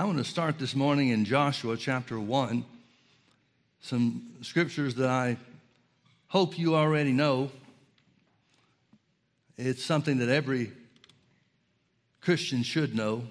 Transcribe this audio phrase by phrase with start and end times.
[0.00, 2.64] I want to start this morning in Joshua chapter 1,
[3.82, 5.36] some scriptures that I
[6.28, 7.50] hope you already know.
[9.58, 10.72] It's something that every
[12.22, 13.24] Christian should know.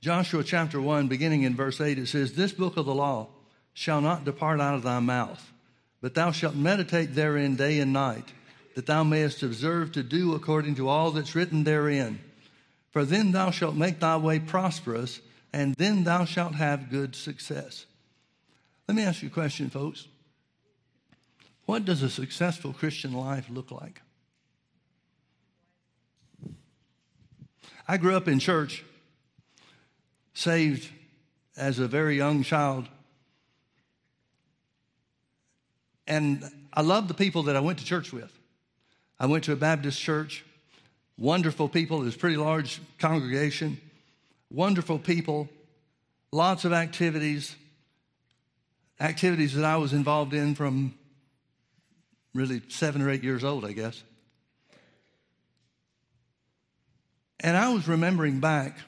[0.00, 3.26] Joshua chapter 1, beginning in verse 8, it says, This book of the law
[3.74, 5.52] shall not depart out of thy mouth,
[6.00, 8.24] but thou shalt meditate therein day and night,
[8.76, 12.20] that thou mayest observe to do according to all that's written therein.
[12.90, 15.20] For then thou shalt make thy way prosperous,
[15.52, 17.86] and then thou shalt have good success.
[18.86, 20.08] Let me ask you a question, folks.
[21.66, 24.00] What does a successful Christian life look like?
[27.86, 28.84] I grew up in church,
[30.34, 30.88] saved
[31.56, 32.88] as a very young child.
[36.06, 38.32] And I loved the people that I went to church with.
[39.20, 40.44] I went to a Baptist church,
[41.18, 41.98] wonderful people.
[41.98, 43.80] Was a pretty large congregation,
[44.50, 45.48] wonderful people,
[46.32, 47.54] lots of activities,
[49.00, 50.94] activities that I was involved in from
[52.34, 54.02] really seven or eight years old, I guess.
[57.40, 58.78] And I was remembering back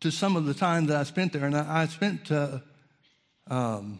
[0.00, 2.58] to some of the time that I spent there, and I, I spent, uh,
[3.48, 3.98] um,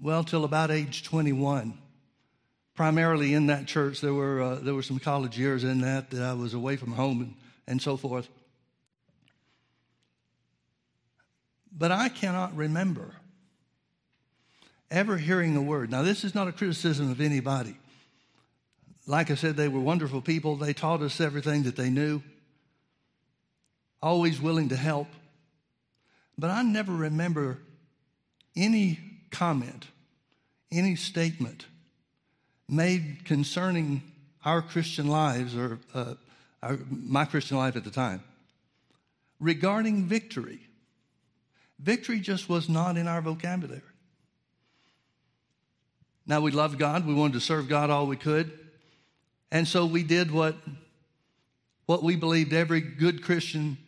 [0.00, 1.76] well, till about age 21
[2.76, 4.00] primarily in that church.
[4.00, 6.92] There were, uh, there were some college years in that that I was away from
[6.92, 7.34] home and,
[7.66, 8.28] and so forth.
[11.72, 13.14] But I cannot remember
[14.90, 15.90] ever hearing a word.
[15.90, 17.76] Now, this is not a criticism of anybody.
[19.06, 20.56] Like I said, they were wonderful people.
[20.56, 22.22] They taught us everything that they knew,
[24.02, 25.08] always willing to help.
[26.38, 27.58] But I never remember
[28.54, 28.98] any
[29.30, 29.86] comment,
[30.70, 31.66] any statement
[32.68, 34.02] made concerning
[34.44, 36.14] our Christian lives, or uh,
[36.62, 38.22] our, my Christian life at the time,
[39.40, 40.60] regarding victory.
[41.78, 43.82] Victory just was not in our vocabulary.
[46.26, 47.06] Now, we loved God.
[47.06, 48.50] We wanted to serve God all we could.
[49.52, 50.56] And so we did what,
[51.86, 53.78] what we believed every good Christian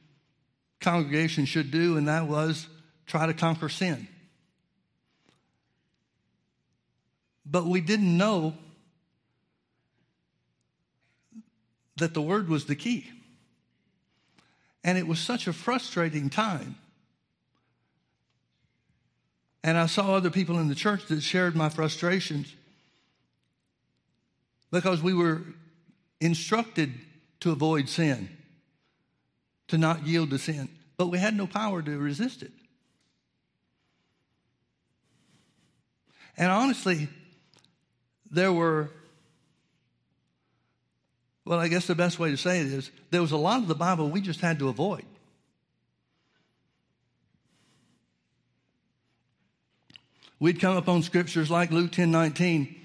[0.81, 2.69] congregation should do, and that was
[3.07, 4.07] try to conquer sin.
[7.45, 8.55] But we didn't know
[11.99, 13.11] that the word was the key.
[14.85, 16.77] And it was such a frustrating time.
[19.63, 22.55] And I saw other people in the church that shared my frustrations
[24.71, 25.43] because we were
[26.21, 26.93] instructed
[27.41, 28.29] to avoid sin,
[29.69, 32.53] to not yield to sin, but we had no power to resist it.
[36.37, 37.09] And honestly,
[38.31, 38.91] there were
[41.49, 43.69] well, I guess the best way to say it is there was a lot of
[43.69, 45.07] the Bible we just had to avoid.
[50.39, 52.77] We'd come upon scriptures like Luke 10 19.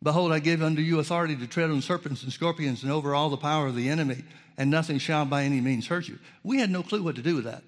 [0.00, 3.30] Behold, I give unto you authority to tread on serpents and scorpions and over all
[3.30, 4.22] the power of the enemy,
[4.56, 6.20] and nothing shall by any means hurt you.
[6.44, 7.64] We had no clue what to do with that.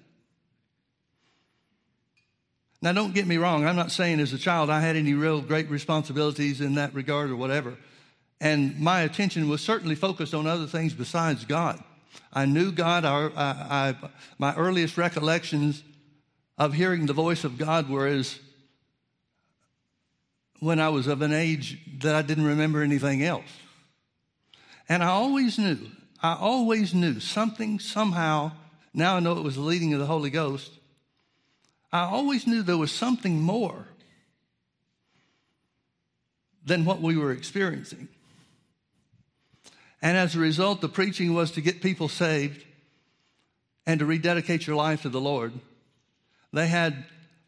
[2.81, 3.67] Now, don't get me wrong.
[3.67, 7.31] I'm not saying as a child I had any real great responsibilities in that regard
[7.31, 7.75] or whatever.
[8.41, 11.81] And my attention was certainly focused on other things besides God.
[12.33, 13.05] I knew God.
[13.05, 13.95] I, I,
[14.39, 15.83] my earliest recollections
[16.57, 18.39] of hearing the voice of God were as
[20.59, 23.45] when I was of an age that I didn't remember anything else.
[24.89, 25.77] And I always knew,
[26.21, 28.53] I always knew something, somehow,
[28.91, 30.71] now I know it was the leading of the Holy Ghost.
[31.93, 33.85] I always knew there was something more
[36.65, 38.07] than what we were experiencing.
[40.01, 42.65] And as a result, the preaching was to get people saved
[43.85, 45.53] and to rededicate your life to the Lord.
[46.53, 47.05] They had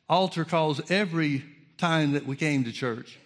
[0.08, 1.44] altar calls every
[1.78, 3.18] time that we came to church,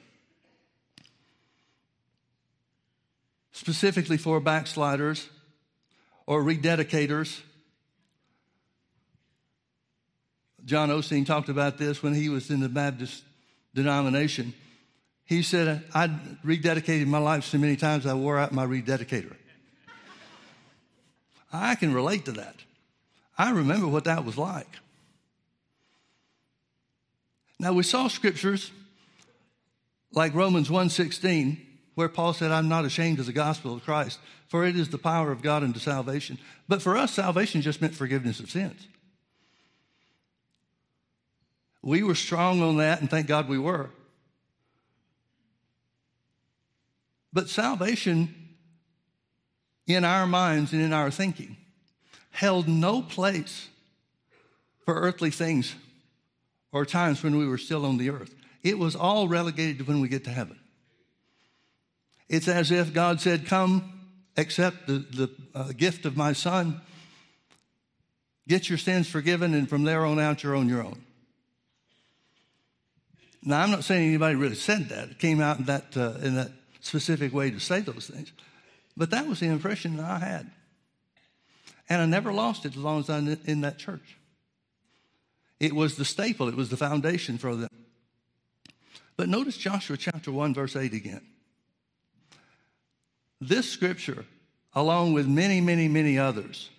[3.51, 5.27] specifically for backsliders
[6.25, 7.41] or rededicators.
[10.65, 13.23] John Osteen talked about this when he was in the Baptist
[13.73, 14.53] denomination.
[15.27, 16.07] He said, I
[16.45, 19.35] rededicated my life so many times I wore out my rededicator.
[21.51, 22.55] I can relate to that.
[23.37, 24.79] I remember what that was like.
[27.59, 28.71] Now we saw scriptures
[30.13, 31.57] like Romans 1:16
[31.95, 34.97] where Paul said I'm not ashamed of the gospel of Christ for it is the
[34.97, 36.37] power of God unto salvation.
[36.67, 38.87] But for us salvation just meant forgiveness of sins.
[41.81, 43.89] We were strong on that and thank God we were.
[47.33, 48.33] But salvation
[49.85, 51.57] in our minds and in our thinking
[52.31, 53.67] held no place
[54.85, 55.75] for earthly things
[56.71, 58.33] or times when we were still on the earth.
[58.63, 60.59] It was all relegated to when we get to heaven.
[62.29, 64.01] It's as if God said, Come,
[64.35, 66.81] accept the, the uh, gift of my son,
[68.47, 71.01] get your sins forgiven, and from there on out, you're on your own.
[73.43, 75.09] Now, I'm not saying anybody really said that.
[75.11, 76.51] It came out in that, uh, in that
[76.87, 78.31] specific way to say those things.
[78.95, 80.49] But that was the impression that I had.
[81.89, 84.17] And I never lost it as long as I'm in that church.
[85.59, 87.69] It was the staple, it was the foundation for them.
[89.15, 91.21] But notice Joshua chapter 1, verse 8 again.
[93.41, 94.25] This scripture,
[94.73, 96.69] along with many, many, many others,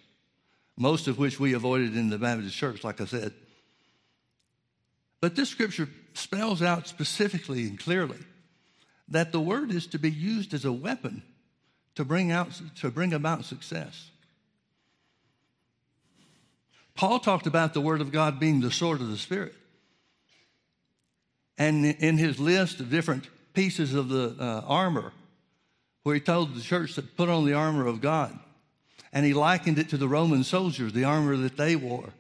[0.76, 3.32] most of which we avoided in the Baptist church, like I said,
[5.20, 8.19] but this scripture spells out specifically and clearly
[9.10, 11.22] that the word is to be used as a weapon
[11.99, 14.10] to bring, out, to bring about success.
[16.94, 19.55] Paul talked about the Word of God being the sword of the Spirit.
[21.56, 25.12] And in his list of different pieces of the uh, armor,
[26.05, 28.38] where he told the church to put on the armor of God,
[29.12, 32.10] and he likened it to the Roman soldiers, the armor that they wore.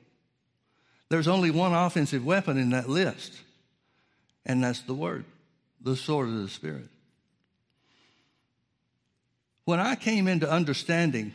[1.08, 3.32] There's only one offensive weapon in that list,
[4.44, 5.24] and that's the Word,
[5.80, 6.88] the sword of the Spirit.
[9.64, 11.34] When I came into understanding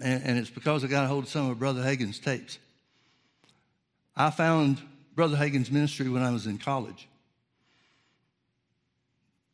[0.00, 2.58] and, and it's because I got a hold of some of Brother Hagin's tapes.
[4.16, 4.80] I found
[5.14, 7.08] Brother Hagin's ministry when I was in college,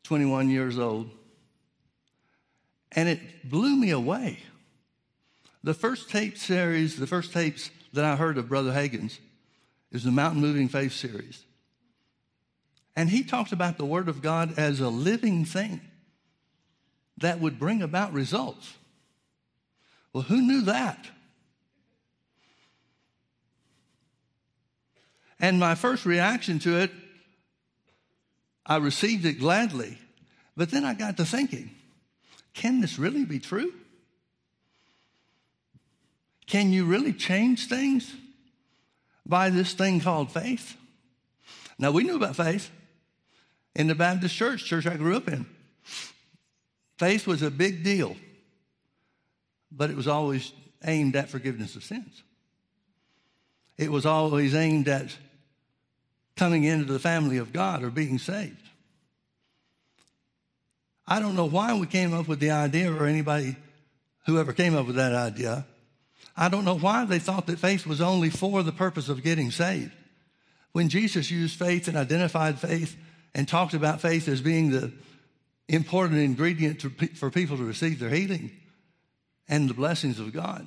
[0.04, 1.10] 21 years old,
[2.92, 4.38] and it blew me away.
[5.62, 9.18] The first tape series, the first tapes that I heard of Brother Hagin's
[9.92, 11.44] is the Mountain Moving Faith series.
[12.96, 15.80] And he talked about the Word of God as a living thing
[17.18, 18.74] that would bring about results.
[20.12, 21.06] Well, who knew that?
[25.38, 26.90] And my first reaction to it,
[28.66, 29.98] I received it gladly.
[30.56, 31.70] But then I got to thinking,
[32.52, 33.72] can this really be true?
[36.46, 38.12] Can you really change things
[39.24, 40.76] by this thing called faith?
[41.78, 42.70] Now, we knew about faith
[43.74, 45.46] in the Baptist church, church I grew up in.
[46.98, 48.16] Faith was a big deal
[49.70, 50.52] but it was always
[50.84, 52.22] aimed at forgiveness of sins.
[53.78, 55.16] It was always aimed at
[56.36, 58.56] coming into the family of God or being saved.
[61.06, 63.56] I don't know why we came up with the idea, or anybody,
[64.26, 65.66] whoever came up with that idea.
[66.36, 69.50] I don't know why they thought that faith was only for the purpose of getting
[69.50, 69.92] saved.
[70.72, 72.96] When Jesus used faith and identified faith
[73.34, 74.92] and talked about faith as being the
[75.68, 78.50] important ingredient to, for people to receive their healing,
[79.48, 80.66] and the blessings of God.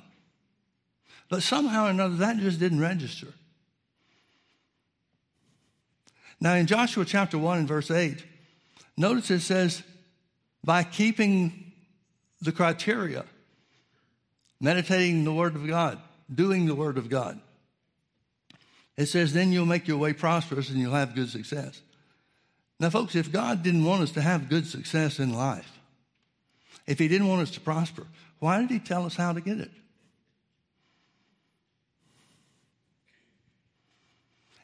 [1.28, 3.28] But somehow or another, that just didn't register.
[6.40, 8.22] Now, in Joshua chapter 1 and verse 8,
[8.96, 9.82] notice it says,
[10.62, 11.72] by keeping
[12.40, 13.24] the criteria,
[14.60, 15.98] meditating the Word of God,
[16.32, 17.40] doing the Word of God.
[18.96, 21.80] It says, then you'll make your way prosperous and you'll have good success.
[22.80, 25.70] Now, folks, if God didn't want us to have good success in life,
[26.86, 28.06] if He didn't want us to prosper,
[28.44, 29.70] why did he tell us how to get it?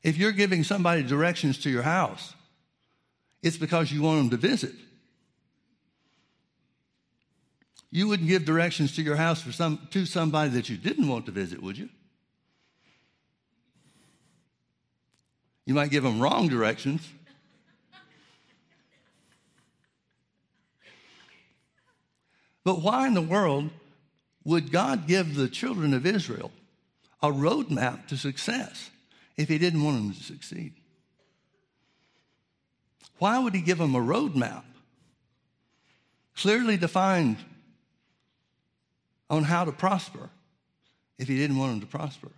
[0.02, 2.35] If you're giving somebody directions to your house,
[3.42, 4.75] it's because you want them to visit.
[7.90, 11.25] You wouldn't give directions to your house for some, to somebody that you didn't want
[11.25, 11.88] to visit, would you?
[15.64, 17.06] You might give them wrong directions.
[22.64, 23.71] But why in the world
[24.45, 26.50] would God give the children of Israel
[27.23, 28.90] a roadmap to success
[29.37, 30.75] if He didn't want them to succeed?
[33.19, 34.64] Why would He give them a roadmap
[36.37, 37.37] clearly defined
[39.29, 40.31] on how to prosper
[41.19, 42.31] if He didn't want them to prosper?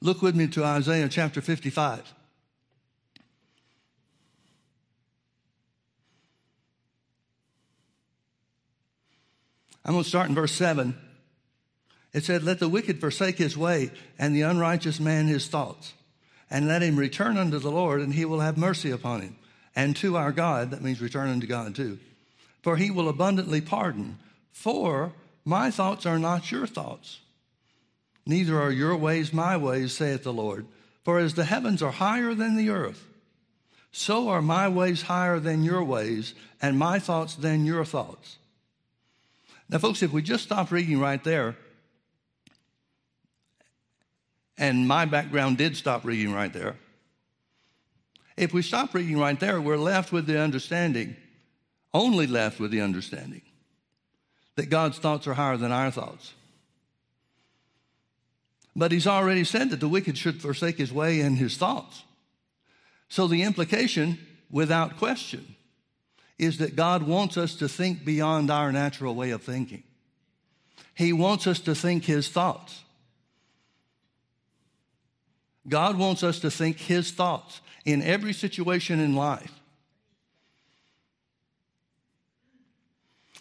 [0.00, 2.12] Look with me to Isaiah chapter 55.
[9.84, 10.96] I'm going to start in verse 7.
[12.12, 15.92] It said, Let the wicked forsake his way, and the unrighteous man his thoughts,
[16.48, 19.36] and let him return unto the Lord, and he will have mercy upon him.
[19.76, 21.98] And to our God, that means return unto God too.
[22.62, 24.18] For he will abundantly pardon.
[24.52, 25.12] For
[25.44, 27.20] my thoughts are not your thoughts,
[28.24, 30.66] neither are your ways my ways, saith the Lord.
[31.04, 33.04] For as the heavens are higher than the earth,
[33.92, 38.38] so are my ways higher than your ways, and my thoughts than your thoughts.
[39.68, 41.56] Now, folks, if we just stop reading right there,
[44.56, 46.76] and my background did stop reading right there,
[48.36, 51.16] if we stop reading right there, we're left with the understanding,
[51.92, 53.42] only left with the understanding,
[54.56, 56.34] that God's thoughts are higher than our thoughts.
[58.76, 62.02] But he's already said that the wicked should forsake his way and his thoughts.
[63.08, 64.18] So the implication,
[64.50, 65.54] without question,
[66.38, 69.82] is that God wants us to think beyond our natural way of thinking.
[70.94, 72.82] He wants us to think his thoughts.
[75.68, 79.52] God wants us to think his thoughts in every situation in life.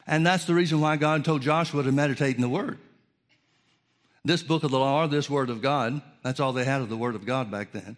[0.06, 2.78] And that's the reason why God told Joshua to meditate in the Word.
[4.26, 6.98] This book of the law, this Word of God, that's all they had of the
[6.98, 7.98] Word of God back then.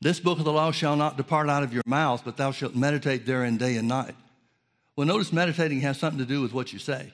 [0.00, 2.74] This book of the law shall not depart out of your mouth, but thou shalt
[2.74, 4.14] meditate therein day and night.
[4.96, 7.12] Well, notice meditating has something to do with what you say.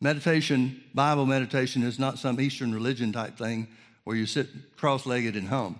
[0.00, 3.68] Meditation, Bible meditation, is not some Eastern religion type thing
[4.04, 5.78] where you sit cross legged and hum.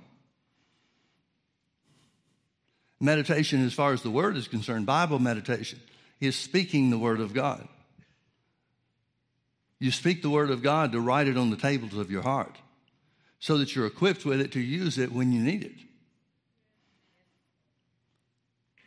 [3.01, 5.81] Meditation, as far as the Word is concerned, Bible meditation,
[6.21, 7.67] is speaking the Word of God.
[9.81, 12.57] You speak the Word of God to write it on the tables of your heart
[13.43, 15.73] so that you're equipped with it to use it when you need it.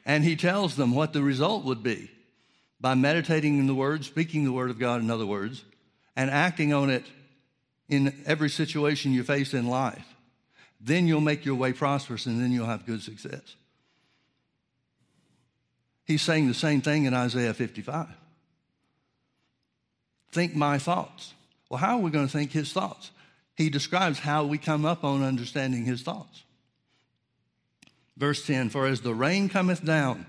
[0.06, 2.10] And he tells them what the result would be
[2.80, 5.66] by meditating in the Word, speaking the Word of God, in other words,
[6.16, 7.04] and acting on it
[7.90, 10.16] in every situation you face in life.
[10.80, 13.56] Then you'll make your way prosperous and then you'll have good success.
[16.06, 18.08] He's saying the same thing in Isaiah 55.
[20.32, 21.34] Think my thoughts.
[21.70, 23.12] Well, how are we going to think his thoughts?
[23.56, 26.44] He describes how we come up on understanding his thoughts.
[28.18, 30.26] Verse 10 For as the rain cometh down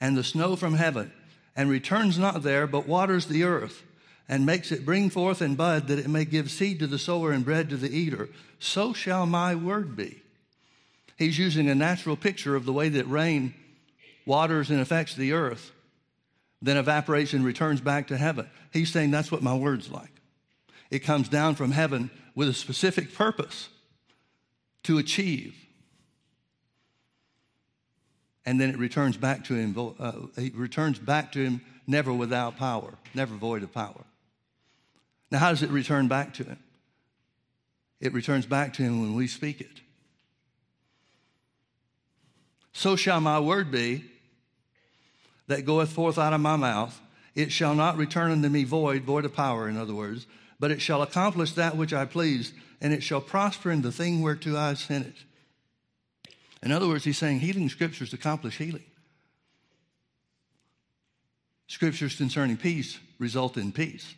[0.00, 1.12] and the snow from heaven,
[1.54, 3.82] and returns not there, but waters the earth,
[4.28, 7.32] and makes it bring forth and bud, that it may give seed to the sower
[7.32, 10.22] and bread to the eater, so shall my word be.
[11.16, 13.54] He's using a natural picture of the way that rain
[14.26, 15.72] waters and affects the earth,
[16.60, 18.48] then evaporation returns back to heaven.
[18.72, 20.10] He's saying that's what my word's like.
[20.90, 23.70] It comes down from heaven with a specific purpose
[24.84, 25.56] to achieve.
[28.44, 32.56] And then it returns back to him, uh, it returns back to him never without
[32.56, 34.04] power, never void of power.
[35.32, 36.58] Now, how does it return back to him?
[38.00, 39.80] It returns back to him when we speak it.
[42.72, 44.04] So shall my word be
[45.48, 47.00] that goeth forth out of my mouth.
[47.34, 50.26] It shall not return unto me void, void of power, in other words,
[50.58, 54.22] but it shall accomplish that which I please, and it shall prosper in the thing
[54.22, 55.16] whereto I sent it.
[56.62, 58.84] In other words, he's saying healing scriptures accomplish healing.
[61.68, 64.14] Scriptures concerning peace result in peace.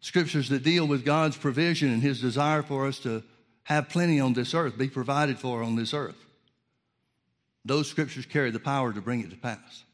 [0.00, 3.22] Scriptures that deal with God's provision and his desire for us to
[3.64, 6.16] have plenty on this earth, be provided for on this earth.
[7.64, 9.84] Those scriptures carry the power to bring it to pass.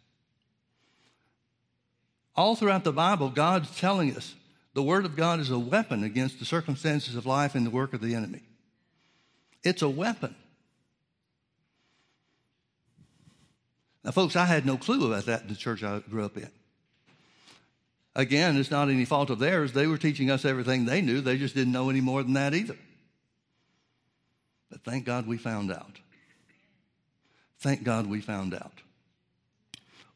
[2.37, 4.35] All throughout the Bible, God's telling us
[4.75, 7.93] the Word of God is a weapon against the circumstances of life and the work
[7.95, 8.43] of the enemy.
[9.63, 10.35] It's a weapon.
[14.03, 16.51] Now, folks, I had no clue about that in the church I grew up in.
[18.17, 19.73] Again, it's not any fault of theirs.
[19.73, 21.21] They were teaching us everything they knew.
[21.21, 22.77] They just didn't know any more than that either.
[24.71, 25.99] But thank God we found out.
[27.59, 28.84] Thank God we found out.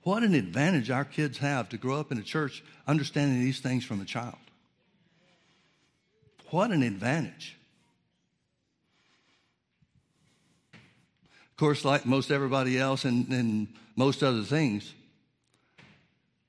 [0.08, 3.84] What an advantage our kids have to grow up in a church understanding these things
[3.84, 4.38] from a child.
[6.48, 7.58] What an advantage.
[10.72, 14.94] Of course, like most everybody else and, and most other things,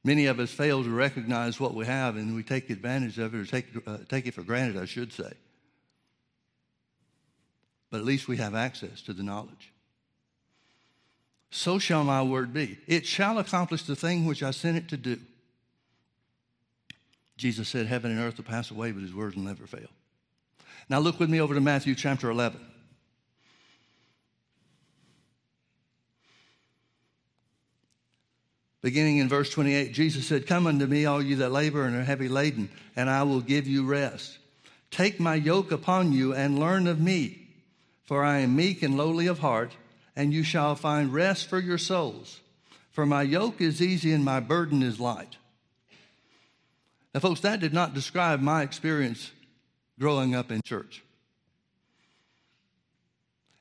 [0.05, 3.39] many of us fail to recognize what we have and we take advantage of it
[3.39, 5.33] or take, uh, take it for granted, I should say.
[7.91, 9.73] But at least we have access to the knowledge
[11.51, 12.77] so shall my word be.
[12.87, 15.19] It shall accomplish the thing which I sent it to do.
[17.37, 19.87] Jesus said, Heaven and earth will pass away, but his words will never fail.
[20.89, 22.59] Now look with me over to Matthew chapter 11.
[28.81, 32.03] Beginning in verse 28, Jesus said, Come unto me, all you that labor and are
[32.03, 34.37] heavy laden, and I will give you rest.
[34.89, 37.47] Take my yoke upon you and learn of me,
[38.05, 39.75] for I am meek and lowly of heart
[40.19, 42.41] and you shall find rest for your souls.
[42.91, 45.37] For my yoke is easy and my burden is light.
[47.13, 49.31] Now, folks, that did not describe my experience
[49.97, 51.05] growing up in church.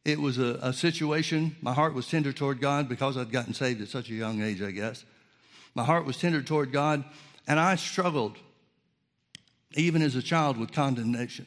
[0.04, 1.54] It was a, a situation.
[1.62, 4.60] My heart was tender toward God because I'd gotten saved at such a young age,
[4.60, 5.04] I guess.
[5.76, 7.04] My heart was tender toward God,
[7.46, 8.36] and I struggled,
[9.74, 11.46] even as a child, with condemnation.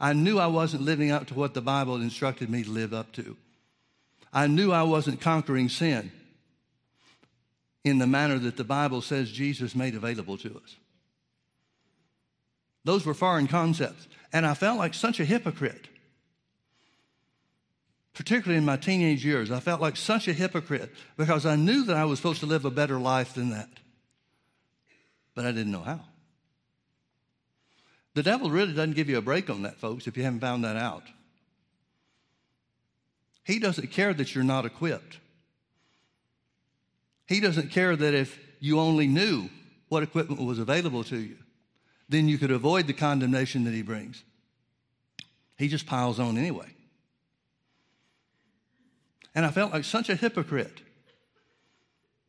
[0.00, 3.12] I knew I wasn't living up to what the Bible instructed me to live up
[3.12, 3.36] to.
[4.32, 6.10] I knew I wasn't conquering sin
[7.84, 10.76] in the manner that the Bible says Jesus made available to us.
[12.84, 14.08] Those were foreign concepts.
[14.32, 15.88] And I felt like such a hypocrite,
[18.14, 19.50] particularly in my teenage years.
[19.50, 22.64] I felt like such a hypocrite because I knew that I was supposed to live
[22.64, 23.68] a better life than that.
[25.34, 26.00] But I didn't know how.
[28.14, 30.64] The devil really doesn't give you a break on that, folks, if you haven't found
[30.64, 31.04] that out.
[33.44, 35.18] He doesn't care that you're not equipped.
[37.26, 39.48] He doesn't care that if you only knew
[39.88, 41.36] what equipment was available to you,
[42.08, 44.22] then you could avoid the condemnation that he brings.
[45.56, 46.68] He just piles on anyway.
[49.34, 50.82] And I felt like such a hypocrite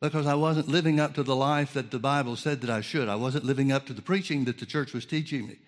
[0.00, 3.08] because I wasn't living up to the life that the Bible said that I should.
[3.08, 5.58] I wasn't living up to the preaching that the church was teaching me.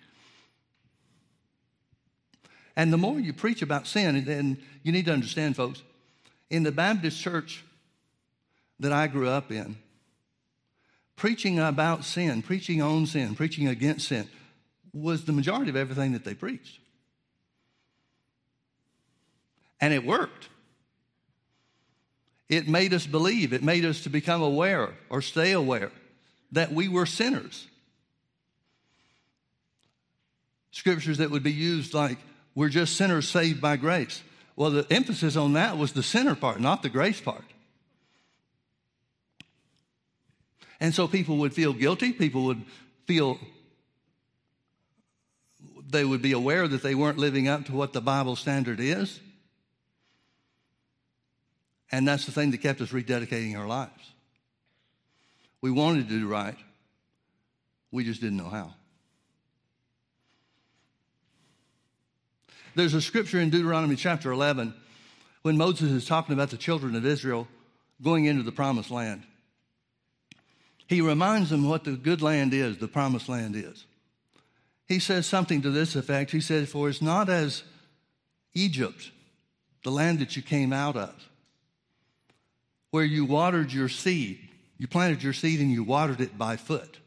[2.77, 5.81] And the more you preach about sin, and you need to understand, folks,
[6.51, 7.65] in the Baptist church
[8.79, 9.77] that I grew up in,
[11.15, 14.29] preaching about sin, preaching on sin, preaching against sin
[14.93, 16.79] was the majority of everything that they preached.
[19.81, 20.49] And it worked.
[22.47, 25.91] It made us believe, it made us to become aware or stay aware
[26.51, 27.67] that we were sinners.
[30.69, 32.19] Scriptures that would be used like
[32.57, 34.23] we're just sinners saved by grace.
[34.55, 37.43] Well, the emphasis on that was the sinner part, not the grace part.
[40.79, 42.11] And so people would feel guilty.
[42.11, 42.63] People would
[43.05, 43.37] feel,
[45.87, 49.19] they would be aware that they weren't living up to what the Bible standard is.
[51.91, 53.91] And that's the thing that kept us rededicating our lives.
[55.61, 56.57] We wanted to do right,
[57.91, 58.73] we just didn't know how.
[62.77, 64.71] There's a scripture in Deuteronomy chapter 11
[65.41, 67.47] when Moses is talking about the children of Israel
[68.03, 69.23] going into the promised land.
[70.85, 73.83] He reminds them what the good land is, the promised land is.
[74.87, 76.29] He says something to this effect.
[76.29, 77.63] He says, For it's not as
[78.53, 79.09] Egypt,
[79.83, 81.15] the land that you came out of,
[82.91, 84.37] where you watered your seed.
[84.77, 86.99] You planted your seed and you watered it by foot.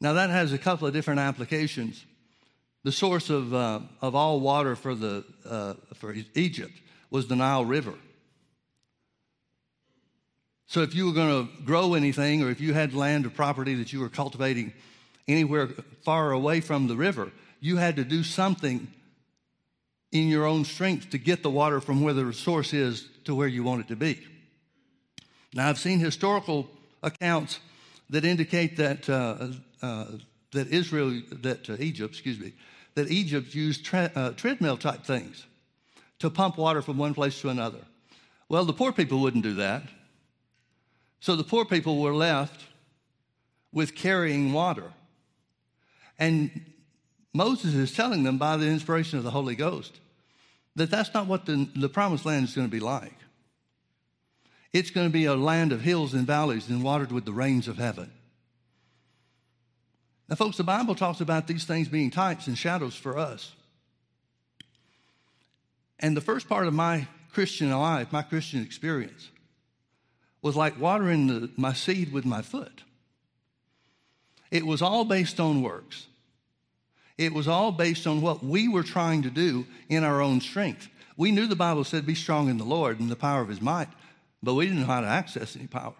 [0.00, 2.02] Now, that has a couple of different applications
[2.84, 6.74] the source of, uh, of all water for, the, uh, for Egypt
[7.10, 7.94] was the Nile River.
[10.66, 13.74] So if you were going to grow anything or if you had land or property
[13.76, 14.72] that you were cultivating
[15.26, 15.68] anywhere
[16.02, 18.88] far away from the river, you had to do something
[20.12, 23.48] in your own strength to get the water from where the source is to where
[23.48, 24.20] you want it to be.
[25.54, 26.68] Now, I've seen historical
[27.02, 27.60] accounts
[28.10, 29.48] that indicate that, uh,
[29.80, 30.06] uh,
[30.52, 32.52] that Israel, that uh, Egypt, excuse me,
[32.94, 35.46] that Egypt used tre- uh, treadmill type things
[36.18, 37.80] to pump water from one place to another.
[38.48, 39.82] Well, the poor people wouldn't do that.
[41.20, 42.60] So the poor people were left
[43.72, 44.92] with carrying water.
[46.18, 46.66] And
[47.32, 49.98] Moses is telling them by the inspiration of the Holy Ghost
[50.76, 53.14] that that's not what the, the promised land is going to be like.
[54.72, 57.68] It's going to be a land of hills and valleys and watered with the rains
[57.68, 58.10] of heaven.
[60.28, 63.52] Now, folks, the Bible talks about these things being types and shadows for us.
[66.00, 69.30] And the first part of my Christian life, my Christian experience,
[70.40, 72.82] was like watering the, my seed with my foot.
[74.50, 76.06] It was all based on works.
[77.16, 80.88] It was all based on what we were trying to do in our own strength.
[81.16, 83.60] We knew the Bible said, Be strong in the Lord and the power of his
[83.60, 83.88] might,
[84.42, 85.94] but we didn't know how to access any power.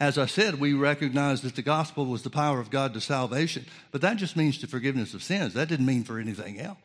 [0.00, 3.66] As I said, we recognize that the gospel was the power of God to salvation,
[3.90, 5.54] but that just means to forgiveness of sins.
[5.54, 6.78] That didn't mean for anything else.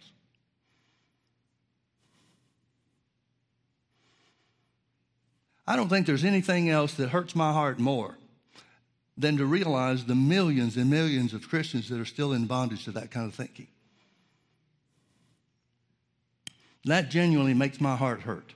[5.67, 8.17] I don't think there's anything else that hurts my heart more
[9.15, 12.91] than to realize the millions and millions of Christians that are still in bondage to
[12.93, 13.67] that kind of thinking.
[16.85, 18.55] That genuinely makes my heart hurt.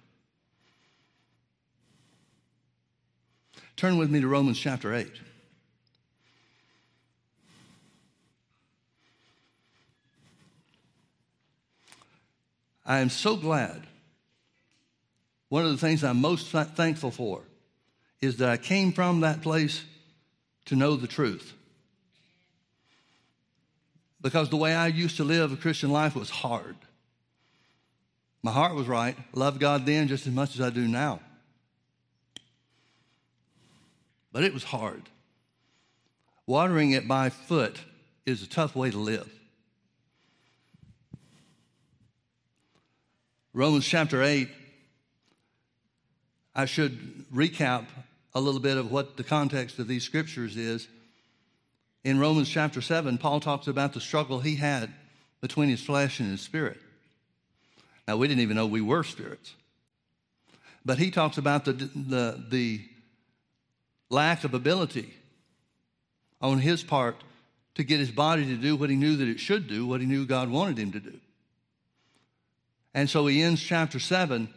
[3.77, 5.07] Turn with me to Romans chapter 8.
[12.87, 13.85] I am so glad.
[15.49, 17.43] One of the things I'm most thankful for
[18.19, 19.83] is that I came from that place
[20.65, 21.53] to know the truth.
[24.21, 26.75] Because the way I used to live a Christian life was hard.
[28.41, 29.15] My heart was right.
[29.33, 31.19] Loved God then just as much as I do now.
[34.37, 35.01] But it was hard.
[36.45, 37.79] Watering it by foot
[38.23, 39.27] is a tough way to live.
[43.51, 44.47] Romans chapter 8,
[46.53, 47.85] I should recap
[48.35, 50.87] a little bit of what the context of these scriptures is.
[52.03, 54.93] In Romans chapter 7, Paul talks about the struggle he had
[55.41, 56.77] between his flesh and his spirit.
[58.07, 59.55] Now, we didn't even know we were spirits.
[60.85, 62.87] But he talks about the, the, the
[64.09, 65.13] lack of ability
[66.41, 67.15] on his part
[67.75, 70.07] to get his body to do what he knew that it should do, what he
[70.07, 71.19] knew God wanted him to do.
[72.93, 74.49] And so he ends chapter 7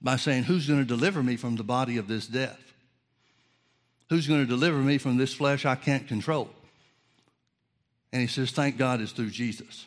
[0.00, 2.58] by saying, Who's going to deliver me from the body of this death?
[4.08, 6.50] Who's going to deliver me from this flesh I can't control?
[8.12, 9.86] And he says, Thank God it's through Jesus.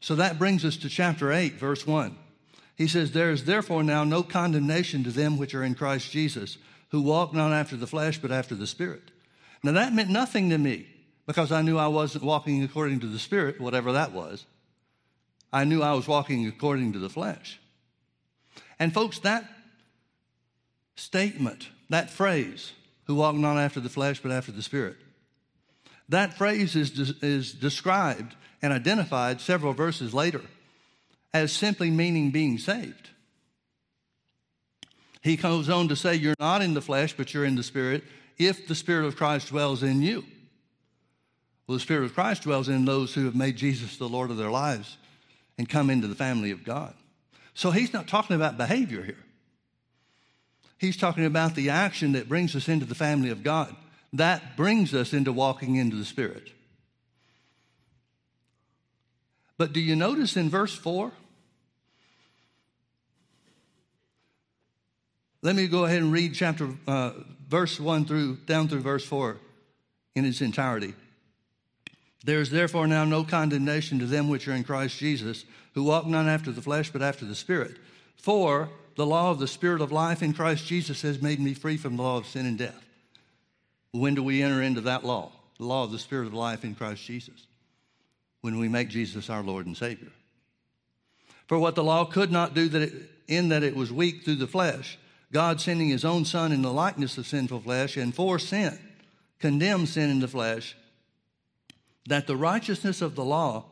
[0.00, 2.16] So that brings us to chapter 8, verse 1.
[2.76, 6.58] He says, There is therefore now no condemnation to them which are in Christ Jesus,
[6.90, 9.10] who walk not after the flesh, but after the Spirit.
[9.62, 10.86] Now that meant nothing to me
[11.26, 14.46] because I knew I wasn't walking according to the Spirit, whatever that was.
[15.52, 17.60] I knew I was walking according to the flesh.
[18.78, 19.44] And folks, that
[20.96, 22.72] statement, that phrase,
[23.04, 24.96] who walk not after the flesh, but after the Spirit,
[26.08, 30.42] that phrase is, is described and identified several verses later
[31.32, 33.10] as simply meaning being saved.
[35.20, 38.04] He goes on to say, You're not in the flesh, but you're in the Spirit,
[38.38, 40.24] if the Spirit of Christ dwells in you.
[41.66, 44.36] Well, the Spirit of Christ dwells in those who have made Jesus the Lord of
[44.36, 44.96] their lives
[45.58, 46.94] and come into the family of God.
[47.54, 49.24] So he's not talking about behavior here.
[50.78, 53.76] He's talking about the action that brings us into the family of God.
[54.14, 56.50] That brings us into walking into the Spirit.
[59.58, 61.12] But do you notice in verse 4?
[65.42, 67.12] Let me go ahead and read chapter uh,
[67.48, 69.38] verse 1 through down through verse 4
[70.14, 70.94] in its entirety.
[72.24, 76.06] There is therefore now no condemnation to them which are in Christ Jesus, who walk
[76.06, 77.76] not after the flesh, but after the Spirit.
[78.16, 81.78] For the law of the Spirit of life in Christ Jesus has made me free
[81.78, 82.84] from the law of sin and death.
[83.92, 85.32] When do we enter into that law?
[85.58, 87.46] The law of the Spirit of life in Christ Jesus
[88.42, 90.10] when we make Jesus our Lord and Savior.
[91.46, 94.36] For what the law could not do that it, in that it was weak through
[94.36, 94.98] the flesh,
[95.32, 98.78] God sending his own son in the likeness of sinful flesh and for sin
[99.38, 100.76] condemned sin in the flesh
[102.06, 103.64] that the righteousness of the law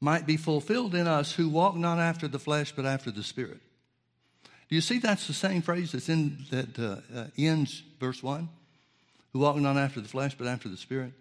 [0.00, 3.60] might be fulfilled in us who walk not after the flesh but after the spirit.
[4.68, 8.48] Do you see that's the same phrase that's in that uh, uh, ends verse 1?
[9.32, 11.12] Who walk not after the flesh but after the spirit?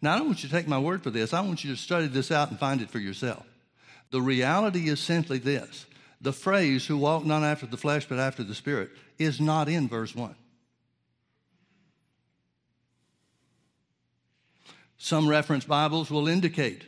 [0.00, 1.32] Now, I don't want you to take my word for this.
[1.32, 3.44] I want you to study this out and find it for yourself.
[4.10, 5.86] The reality is simply this
[6.24, 9.88] the phrase, who walk not after the flesh but after the Spirit, is not in
[9.88, 10.34] verse 1.
[14.96, 16.84] Some reference Bibles will indicate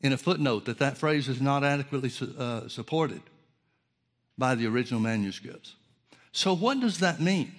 [0.00, 3.22] in a footnote that that phrase is not adequately uh, supported
[4.38, 5.74] by the original manuscripts.
[6.30, 7.52] So, what does that mean?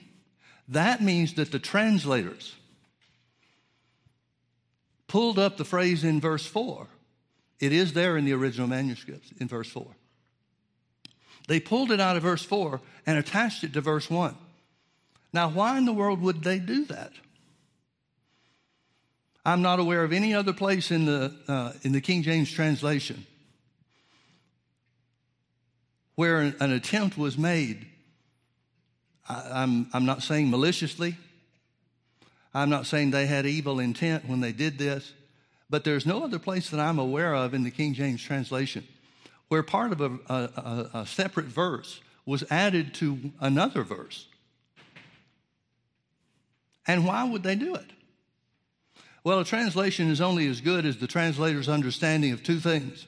[0.70, 2.56] That means that the translators
[5.08, 6.88] pulled up the phrase in verse 4.
[7.60, 9.94] It is there in the original manuscripts in verse 4.
[11.48, 14.36] They pulled it out of verse 4 and attached it to verse 1.
[15.34, 17.12] Now, why in the world would they do that?
[19.46, 23.26] I'm not aware of any other place in the, uh, in the King James translation
[26.16, 27.88] where an, attempt was made.
[29.28, 31.18] I, I'm, I'm not saying maliciously,
[32.54, 35.12] I'm not saying they had evil intent when they did this,
[35.70, 38.88] but there's no other place that I'm aware of in the King James translation
[39.54, 44.26] where part of a, a, a separate verse was added to another verse.
[46.88, 47.86] And why would they do it?
[49.24, 53.06] Well, a translation is only as good as the translator's understanding of two things.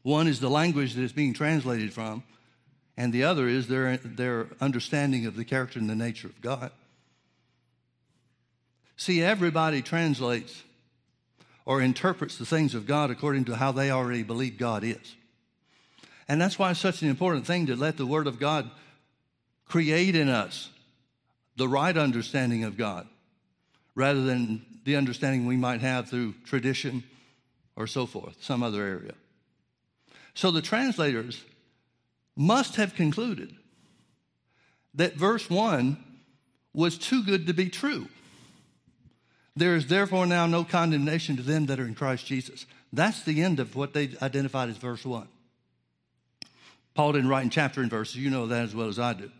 [0.00, 2.22] One is the language that it's being translated from,
[2.96, 6.70] and the other is their, their understanding of the character and the nature of God.
[8.96, 10.62] See, everybody translates
[11.64, 15.16] or interprets the things of God according to how they already believe God is.
[16.28, 18.70] And that's why it's such an important thing to let the Word of God
[19.66, 20.70] create in us
[21.56, 23.06] the right understanding of God
[23.94, 27.04] rather than the understanding we might have through tradition
[27.76, 29.14] or so forth, some other area.
[30.34, 31.44] So the translators
[32.36, 33.54] must have concluded
[34.94, 36.02] that verse 1
[36.72, 38.08] was too good to be true.
[39.54, 42.64] There is therefore now no condemnation to them that are in Christ Jesus.
[42.92, 45.28] That's the end of what they identified as verse 1.
[46.94, 48.16] Paul didn't write in chapter and verses.
[48.16, 49.30] You know that as well as I do.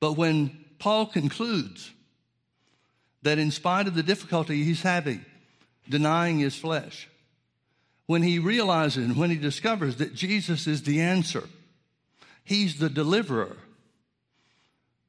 [0.00, 1.92] But when Paul concludes
[3.22, 5.24] that in spite of the difficulty he's having
[5.88, 7.08] denying his flesh,
[8.06, 11.44] when he realizes and when he discovers that Jesus is the answer,
[12.44, 13.56] he's the deliverer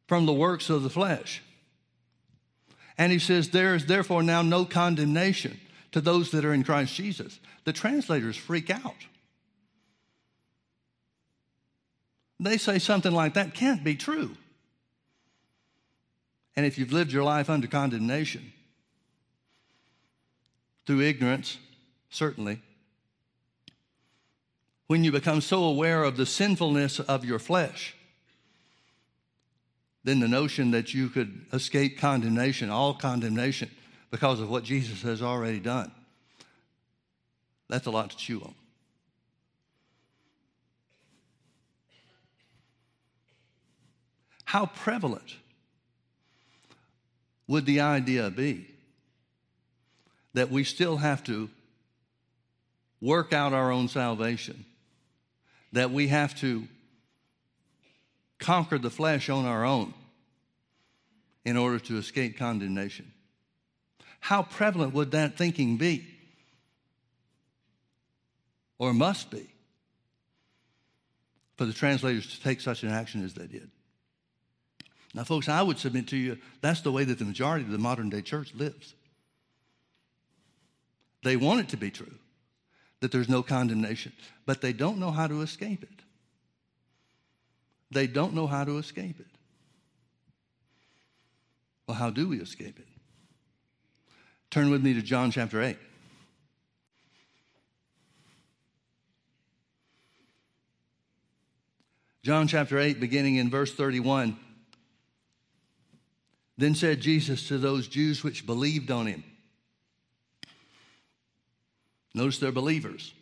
[0.08, 1.43] from the works of the flesh.
[2.98, 5.60] And he says, There is therefore now no condemnation
[5.92, 7.40] to those that are in Christ Jesus.
[7.64, 9.06] The translators freak out.
[12.40, 14.36] They say something like that can't be true.
[16.56, 18.54] And if you've lived your life under condemnation,
[20.86, 21.58] through ignorance,
[22.10, 22.62] certainly,
[24.88, 27.96] when you become so aware of the sinfulness of your flesh,
[30.04, 33.70] then the notion that you could escape condemnation, all condemnation,
[34.12, 35.92] because of what Jesus has already done,
[37.70, 38.54] that's a lot to chew on.
[44.44, 45.36] How prevalent
[47.48, 48.68] would the idea be
[50.34, 51.50] that we still have to
[53.02, 54.66] work out our own salvation,
[55.72, 56.68] that we have to
[58.40, 59.94] conquer the flesh on our own
[61.46, 63.12] in order to escape condemnation?
[64.20, 66.08] How prevalent would that thinking be?
[68.80, 69.48] Or must be
[71.58, 73.70] for the translators to take such an action as they did?
[75.14, 77.78] Now, folks, I would submit to you that's the way that the majority of the
[77.78, 78.96] modern day church lives.
[81.24, 82.16] They want it to be true,
[83.00, 84.14] that there's no condemnation,
[84.46, 85.90] but they don't know how to escape it.
[87.94, 89.28] They don't know how to escape it.
[91.88, 92.88] Well, how do we escape it?
[94.50, 95.78] Turn with me to John chapter 8.
[102.24, 104.38] John chapter 8, beginning in verse 31.
[106.58, 109.24] Then said Jesus to those Jews which believed on him.
[112.14, 113.14] Notice they're believers.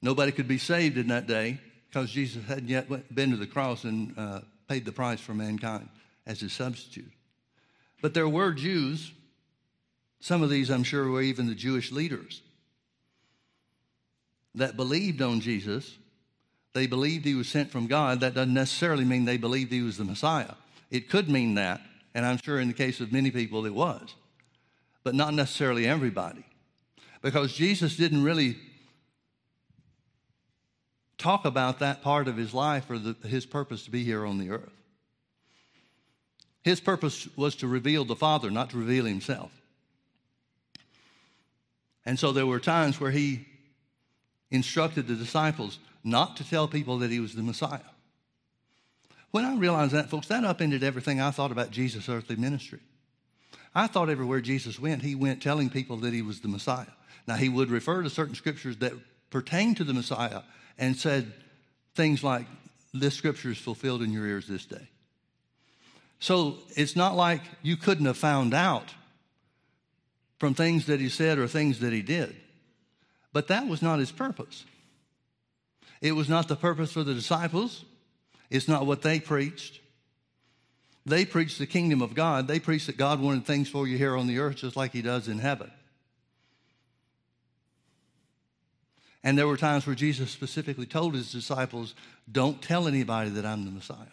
[0.00, 1.60] Nobody could be saved in that day
[1.92, 5.88] because Jesus hadn't yet been to the cross and uh, paid the price for mankind
[6.26, 7.12] as his substitute.
[8.00, 9.12] But there were Jews,
[10.20, 12.40] some of these I'm sure were even the Jewish leaders,
[14.54, 15.98] that believed on Jesus.
[16.72, 18.20] They believed he was sent from God.
[18.20, 20.54] That doesn't necessarily mean they believed he was the Messiah.
[20.90, 21.82] It could mean that,
[22.14, 24.14] and I'm sure in the case of many people it was,
[25.04, 26.44] but not necessarily everybody.
[27.20, 28.56] Because Jesus didn't really
[31.22, 34.38] talk about that part of his life or the, his purpose to be here on
[34.38, 34.72] the earth.
[36.62, 39.50] His purpose was to reveal the Father, not to reveal himself.
[42.04, 43.46] And so there were times where he
[44.50, 47.80] instructed the disciples not to tell people that he was the Messiah.
[49.30, 52.80] When I realized that, folks, that upended everything I thought about Jesus' earthly ministry.
[53.74, 56.92] I thought everywhere Jesus went, he went telling people that he was the Messiah.
[57.26, 58.92] Now, he would refer to certain scriptures that
[59.30, 60.42] pertain to the Messiah
[60.78, 61.32] and said
[61.94, 62.46] things like,
[62.92, 64.88] This scripture is fulfilled in your ears this day.
[66.18, 68.94] So it's not like you couldn't have found out
[70.38, 72.34] from things that he said or things that he did.
[73.32, 74.64] But that was not his purpose.
[76.00, 77.84] It was not the purpose for the disciples.
[78.50, 79.80] It's not what they preached.
[81.06, 82.46] They preached the kingdom of God.
[82.46, 85.02] They preached that God wanted things for you here on the earth just like He
[85.02, 85.70] does in heaven.
[89.24, 91.94] And there were times where Jesus specifically told His disciples,
[92.30, 94.12] Don't tell anybody that I'm the Messiah.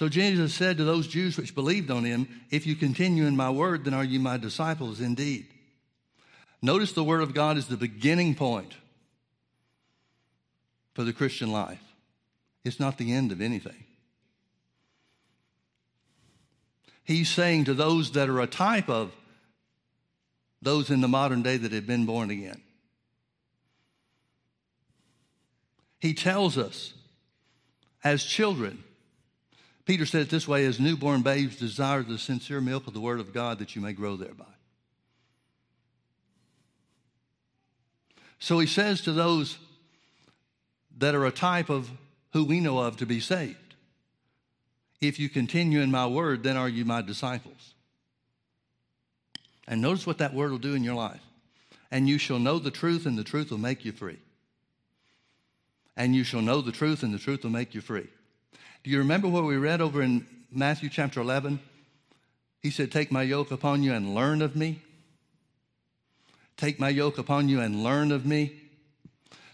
[0.00, 3.50] So Jesus said to those Jews which believed on him, If you continue in my
[3.50, 5.46] word, then are you my disciples indeed.
[6.62, 8.72] Notice the word of God is the beginning point
[10.94, 11.82] for the Christian life.
[12.64, 13.84] It's not the end of anything.
[17.04, 19.12] He's saying to those that are a type of
[20.62, 22.60] those in the modern day that have been born again.
[25.98, 26.94] He tells us
[28.02, 28.82] as children,
[29.84, 33.34] Peter it this way as newborn babes desire the sincere milk of the Word of
[33.34, 34.44] God that you may grow thereby.
[38.38, 39.58] So he says to those
[40.98, 41.90] that are a type of
[42.32, 43.56] who we know of to be saved.
[45.00, 47.69] If you continue in my word, then are you my disciples.
[49.70, 51.20] And notice what that word will do in your life.
[51.92, 54.18] And you shall know the truth, and the truth will make you free.
[55.96, 58.08] And you shall know the truth, and the truth will make you free.
[58.82, 61.60] Do you remember what we read over in Matthew chapter 11?
[62.60, 64.80] He said, Take my yoke upon you and learn of me.
[66.56, 68.60] Take my yoke upon you and learn of me.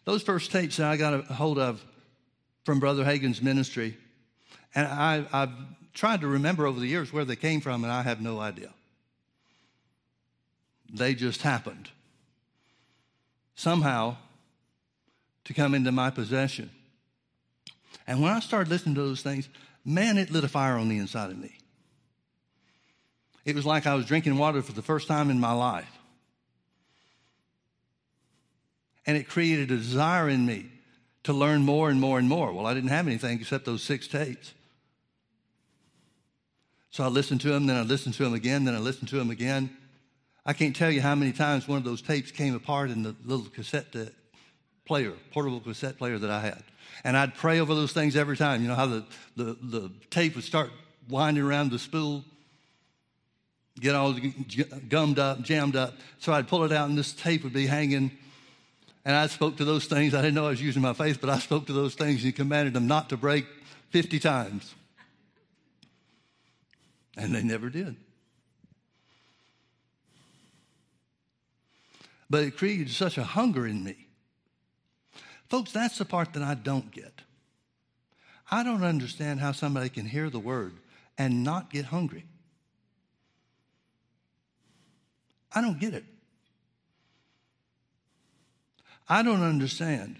[0.06, 1.84] Those first tapes that I got a hold of
[2.64, 3.98] from Brother Hagin's ministry,
[4.74, 5.52] and I, I've
[5.92, 8.72] tried to remember over the years where they came from, and I have no idea.
[10.92, 11.90] They just happened
[13.54, 14.16] somehow
[15.44, 16.70] to come into my possession.
[18.06, 19.48] And when I started listening to those things,
[19.84, 21.58] man, it lit a fire on the inside of me.
[23.44, 25.90] It was like I was drinking water for the first time in my life.
[29.06, 30.66] And it created a desire in me
[31.22, 32.52] to learn more and more and more.
[32.52, 34.52] Well, I didn't have anything except those six tapes.
[36.90, 39.16] So I listened to them, then I listened to them again, then I listened to
[39.16, 39.76] them again.
[40.48, 43.16] I can't tell you how many times one of those tapes came apart in the
[43.24, 43.86] little cassette
[44.86, 46.62] player, portable cassette player that I had.
[47.02, 48.62] And I'd pray over those things every time.
[48.62, 49.04] You know how the,
[49.34, 50.70] the, the tape would start
[51.08, 52.24] winding around the spool,
[53.80, 54.14] get all
[54.88, 55.94] gummed up, jammed up.
[56.20, 58.12] So I'd pull it out, and this tape would be hanging.
[59.04, 60.14] And I spoke to those things.
[60.14, 62.34] I didn't know I was using my faith, but I spoke to those things and
[62.34, 63.46] commanded them not to break
[63.90, 64.74] 50 times.
[67.16, 67.96] And they never did.
[72.28, 74.06] But it created such a hunger in me
[75.48, 77.22] Folks, that's the part that I don't get.
[78.50, 80.74] I don't understand how somebody can hear the word
[81.18, 82.24] and not get hungry.
[85.54, 86.04] I don't get it.
[89.08, 90.16] I don't understand.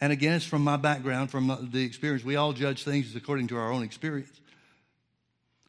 [0.00, 2.24] And again, it's from my background, from the experience.
[2.24, 4.40] We all judge things according to our own experience.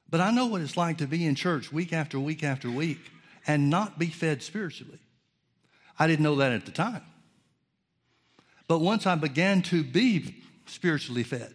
[0.09, 2.99] But I know what it's like to be in church week after week after week
[3.45, 4.99] and not be fed spiritually.
[5.97, 7.03] I didn't know that at the time.
[8.67, 11.53] But once I began to be spiritually fed,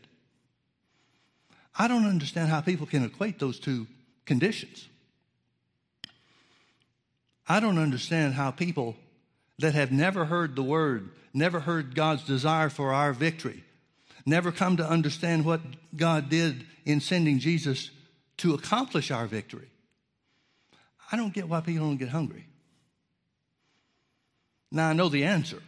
[1.77, 3.87] I don't understand how people can equate those two
[4.25, 4.87] conditions.
[7.49, 8.97] I don't understand how people
[9.59, 13.65] that have never heard the word, never heard God's desire for our victory,
[14.25, 15.61] never come to understand what
[15.97, 17.91] God did in sending Jesus
[18.39, 19.69] to accomplish our victory.
[21.11, 22.47] I don't get why people don't get hungry.
[24.71, 25.63] Now, I know the answer.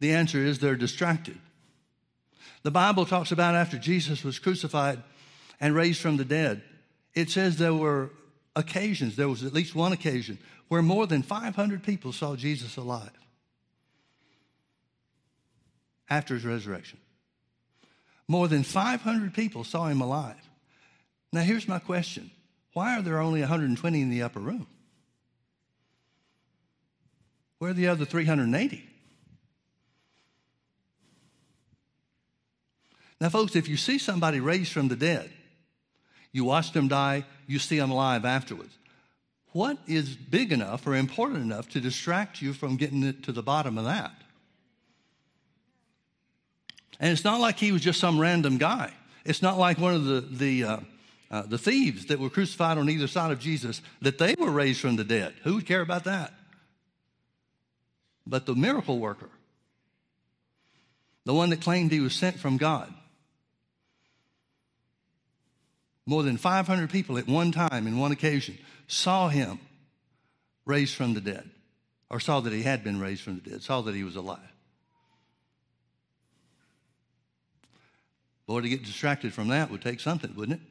[0.00, 1.38] The answer is they're distracted.
[2.62, 5.02] The Bible talks about after Jesus was crucified
[5.60, 6.62] and raised from the dead,
[7.14, 8.10] it says there were
[8.56, 13.10] occasions, there was at least one occasion, where more than 500 people saw Jesus alive
[16.08, 16.98] after his resurrection.
[18.28, 20.36] More than 500 people saw him alive.
[21.32, 22.30] Now, here's my question
[22.72, 24.66] why are there only 120 in the upper room?
[27.62, 28.84] Where are the other 380?
[33.20, 35.30] Now, folks, if you see somebody raised from the dead,
[36.32, 38.76] you watch them die, you see them alive afterwards.
[39.52, 43.78] What is big enough or important enough to distract you from getting to the bottom
[43.78, 44.10] of that?
[46.98, 48.92] And it's not like he was just some random guy.
[49.24, 50.76] It's not like one of the, the, uh,
[51.30, 54.80] uh, the thieves that were crucified on either side of Jesus, that they were raised
[54.80, 55.34] from the dead.
[55.44, 56.34] Who would care about that?
[58.26, 59.30] But the miracle worker,
[61.24, 62.92] the one that claimed he was sent from God,
[66.06, 68.58] more than 500 people at one time, in one occasion,
[68.88, 69.60] saw him
[70.64, 71.48] raised from the dead,
[72.10, 74.38] or saw that he had been raised from the dead, saw that he was alive.
[78.46, 80.66] Boy, to get distracted from that would take something, wouldn't it?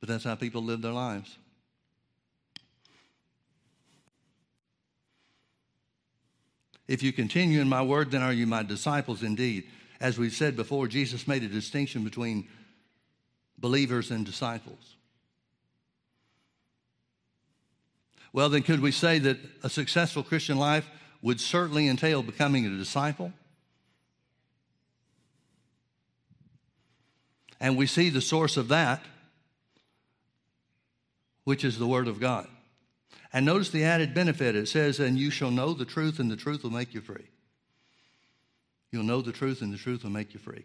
[0.00, 1.36] But that's how people live their lives.
[6.88, 9.64] If you continue in my word, then are you my disciples indeed.
[10.00, 12.48] As we've said before, Jesus made a distinction between
[13.58, 14.96] believers and disciples.
[18.32, 20.88] Well, then, could we say that a successful Christian life
[21.22, 23.32] would certainly entail becoming a disciple?
[27.60, 29.02] And we see the source of that,
[31.44, 32.46] which is the Word of God.
[33.32, 34.56] And notice the added benefit.
[34.56, 37.26] It says, And you shall know the truth, and the truth will make you free.
[38.90, 40.64] You'll know the truth, and the truth will make you free.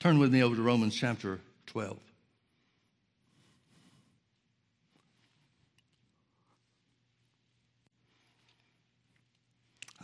[0.00, 1.98] Turn with me over to Romans chapter 12.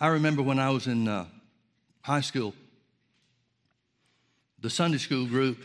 [0.01, 1.27] I remember when I was in uh,
[2.03, 2.55] high school,
[4.61, 5.59] the Sunday school group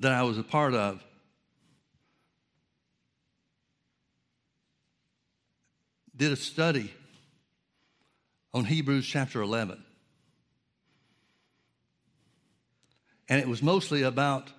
[0.00, 1.02] that I was a part of
[6.18, 6.92] did a study
[8.52, 9.82] on Hebrews chapter 11.
[13.28, 14.50] And it was mostly about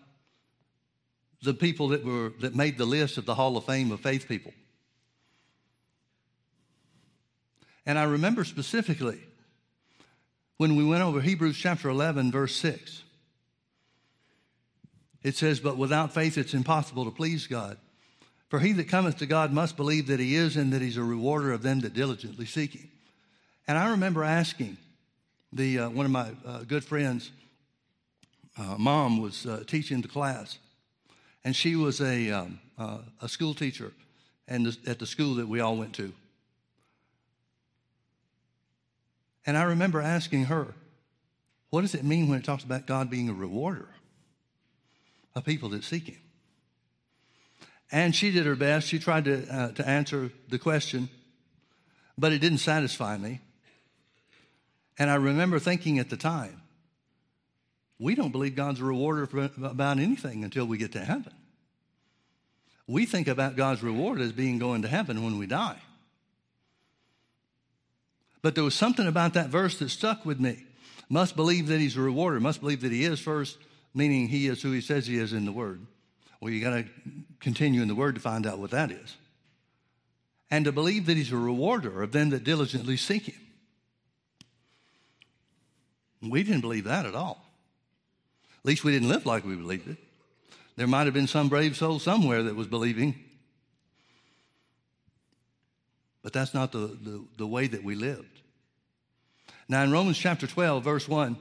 [1.41, 4.28] the people that were that made the list of the Hall of Fame of faith
[4.28, 4.53] people.
[7.86, 9.20] And I remember specifically
[10.57, 13.03] when we went over Hebrews chapter 11 verse 6.
[15.24, 17.78] It says, But without faith it's impossible to please God.
[18.50, 21.04] For he that cometh to God must believe that he is and that he's a
[21.04, 22.89] rewarder of them that diligently seek him.
[23.68, 24.78] And I remember asking
[25.54, 27.32] the, uh, one of my uh, good friends,
[28.58, 30.58] uh, mom was uh, teaching the class,
[31.43, 33.93] and she was a, um, uh, a school teacher
[34.47, 36.12] and at the school that we all went to.
[39.45, 40.74] And I remember asking her,
[41.70, 43.89] what does it mean when it talks about God being a rewarder
[45.36, 46.18] of people that seek Him?
[47.92, 48.88] And she did her best.
[48.88, 51.10] She tried to, uh, to answer the question,
[52.18, 53.42] but it didn't satisfy me.
[54.98, 56.62] And I remember thinking at the time,
[57.98, 61.34] we don't believe God's a rewarder for, about anything until we get to heaven.
[62.88, 65.80] We think about God's reward as being going to heaven when we die.
[68.42, 70.66] But there was something about that verse that stuck with me.
[71.10, 73.58] Must believe that he's a rewarder, must believe that he is first,
[73.94, 75.86] meaning he is who he says he is in the word.
[76.40, 76.86] Well, you got to
[77.40, 79.16] continue in the word to find out what that is.
[80.52, 83.40] And to believe that he's a rewarder of them that diligently seek him.
[86.22, 87.46] We didn't believe that at all.
[88.60, 89.98] At least we didn't live like we believed it.
[90.76, 93.16] There might have been some brave soul somewhere that was believing.
[96.22, 98.42] But that's not the, the, the way that we lived.
[99.68, 101.38] Now, in Romans chapter 12, verse 1,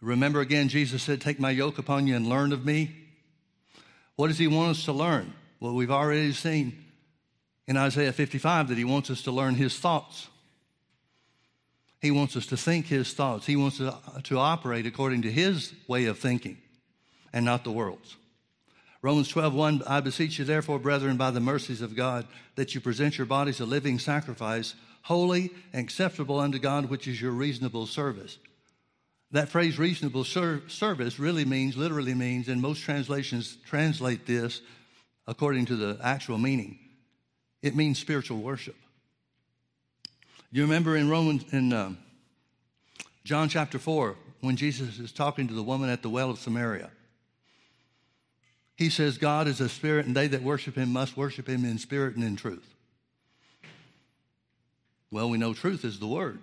[0.00, 3.01] remember again, Jesus said, Take my yoke upon you and learn of me.
[4.16, 5.32] What does he want us to learn?
[5.60, 6.84] Well, we've already seen
[7.66, 10.28] in Isaiah 55 that he wants us to learn his thoughts.
[12.00, 13.46] He wants us to think his thoughts.
[13.46, 13.94] He wants us
[14.24, 16.58] to operate according to his way of thinking
[17.32, 18.16] and not the world's.
[19.02, 22.80] Romans 12, 1, I beseech you, therefore, brethren, by the mercies of God, that you
[22.80, 27.86] present your bodies a living sacrifice, holy and acceptable unto God, which is your reasonable
[27.86, 28.38] service.
[29.32, 34.60] That phrase, reasonable ser- service, really means, literally means, and most translations translate this
[35.26, 36.78] according to the actual meaning.
[37.62, 38.76] It means spiritual worship.
[40.50, 41.98] You remember in Romans, in um,
[43.24, 46.90] John chapter 4, when Jesus is talking to the woman at the well of Samaria.
[48.76, 51.78] He says, God is a spirit, and they that worship him must worship him in
[51.78, 52.74] spirit and in truth.
[55.10, 56.40] Well, we know truth is the word.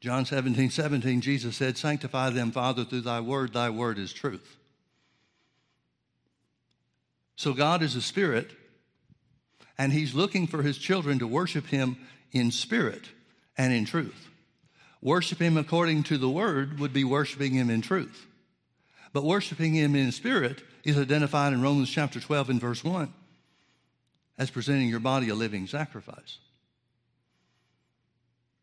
[0.00, 3.52] John 17, 17, Jesus said, Sanctify them, Father, through thy word.
[3.52, 4.56] Thy word is truth.
[7.36, 8.50] So God is a spirit,
[9.76, 11.96] and he's looking for his children to worship him
[12.32, 13.04] in spirit
[13.56, 14.28] and in truth.
[15.00, 18.26] Worship him according to the word would be worshiping him in truth.
[19.12, 23.12] But worshiping him in spirit is identified in Romans chapter 12 and verse 1
[24.38, 26.38] as presenting your body a living sacrifice.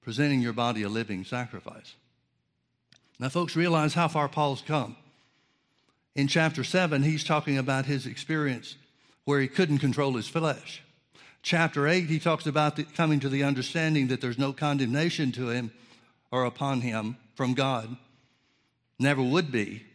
[0.06, 1.96] Presenting your body a living sacrifice.
[3.20, 4.96] Now, folks, realize how far Paul's come.
[6.14, 8.76] In chapter 7, he's talking about his experience
[9.24, 10.84] where he couldn't control his flesh.
[11.42, 15.50] Chapter 8, he talks about the, coming to the understanding that there's no condemnation to
[15.50, 15.72] him
[16.30, 17.98] or upon him from God.
[19.00, 19.88] Never would be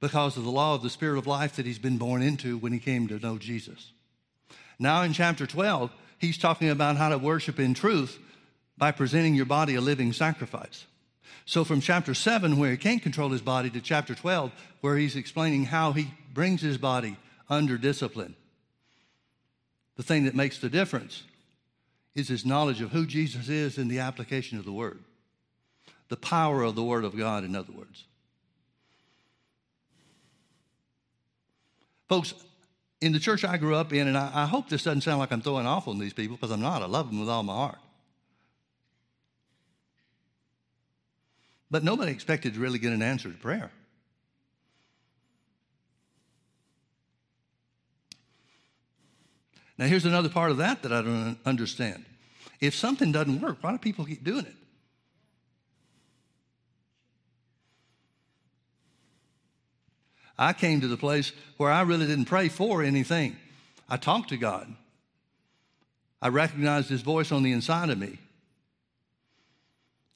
[0.00, 2.72] because of the law of the Spirit of life that he's been born into when
[2.72, 3.92] he came to know Jesus.
[4.80, 8.18] Now, in chapter 12, he's talking about how to worship in truth
[8.82, 10.86] by presenting your body a living sacrifice.
[11.44, 15.14] So, from chapter 7, where he can't control his body, to chapter 12, where he's
[15.14, 17.16] explaining how he brings his body
[17.48, 18.34] under discipline.
[19.94, 21.22] The thing that makes the difference
[22.16, 24.98] is his knowledge of who Jesus is and the application of the Word.
[26.08, 28.02] The power of the Word of God, in other words.
[32.08, 32.34] Folks,
[33.00, 35.30] in the church I grew up in, and I, I hope this doesn't sound like
[35.30, 36.82] I'm throwing off on these people because I'm not.
[36.82, 37.78] I love them with all my heart.
[41.72, 43.70] But nobody expected to really get an answer to prayer.
[49.78, 52.04] Now, here's another part of that that I don't understand.
[52.60, 54.54] If something doesn't work, why do people keep doing it?
[60.38, 63.34] I came to the place where I really didn't pray for anything.
[63.88, 64.70] I talked to God.
[66.20, 68.18] I recognized His voice on the inside of me.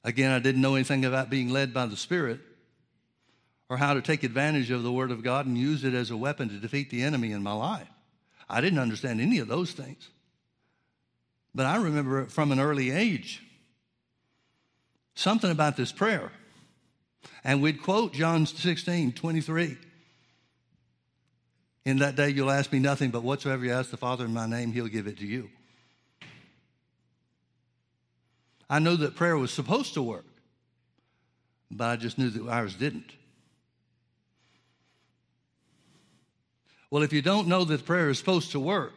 [0.07, 2.39] Again, I didn't know anything about being led by the Spirit
[3.67, 6.15] or how to take advantage of the Word of God and use it as a
[6.15, 7.89] weapon to defeat the enemy in my life.
[8.49, 10.07] I didn't understand any of those things.
[11.53, 13.43] But I remember from an early age
[15.13, 16.31] something about this prayer.
[17.43, 19.77] And we'd quote John 16, 23.
[21.83, 24.47] In that day you'll ask me nothing, but whatsoever you ask the Father in my
[24.47, 25.49] name, he'll give it to you.
[28.69, 30.25] I knew that prayer was supposed to work,
[31.71, 33.11] but I just knew that ours didn't.
[36.89, 38.93] Well, if you don't know that prayer is supposed to work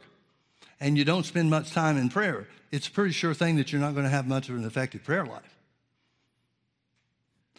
[0.80, 3.80] and you don't spend much time in prayer, it's a pretty sure thing that you're
[3.80, 5.56] not going to have much of an effective prayer life.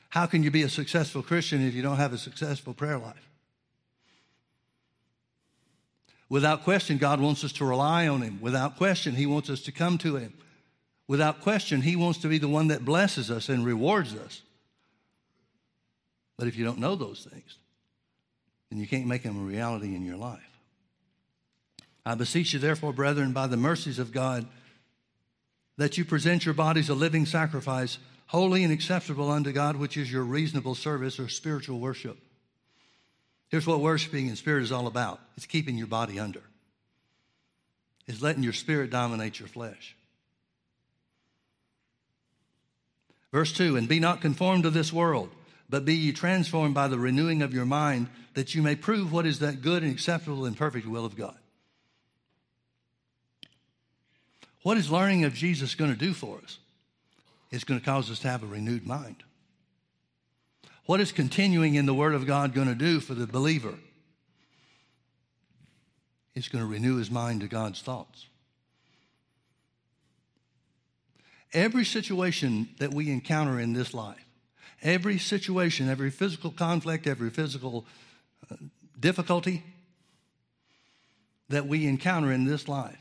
[0.10, 3.30] How can you be a successful Christian if you don't have a successful prayer life?
[6.28, 8.40] Without question, God wants us to rely on Him.
[8.42, 10.34] Without question, He wants us to come to Him.
[11.12, 14.44] Without question, He wants to be the one that blesses us and rewards us.
[16.38, 17.58] But if you don't know those things,
[18.70, 20.40] then you can't make them a reality in your life.
[22.06, 24.48] I beseech you, therefore, brethren, by the mercies of God,
[25.76, 27.98] that you present your bodies a living sacrifice,
[28.28, 32.18] holy and acceptable unto God, which is your reasonable service or spiritual worship.
[33.50, 36.44] Here's what worshiping in spirit is all about it's keeping your body under,
[38.08, 39.98] it's letting your spirit dominate your flesh.
[43.32, 45.30] Verse 2 And be not conformed to this world,
[45.70, 49.26] but be ye transformed by the renewing of your mind, that you may prove what
[49.26, 51.38] is that good and acceptable and perfect will of God.
[54.64, 56.60] What is learning of Jesus going to do for us?
[57.50, 59.24] It's going to cause us to have a renewed mind.
[60.86, 63.76] What is continuing in the Word of God going to do for the believer?
[66.34, 68.28] It's going to renew his mind to God's thoughts.
[71.54, 74.26] Every situation that we encounter in this life,
[74.82, 77.86] every situation, every physical conflict, every physical
[78.50, 78.56] uh,
[79.00, 79.64] difficulty
[81.50, 83.00] that we encounter in this life,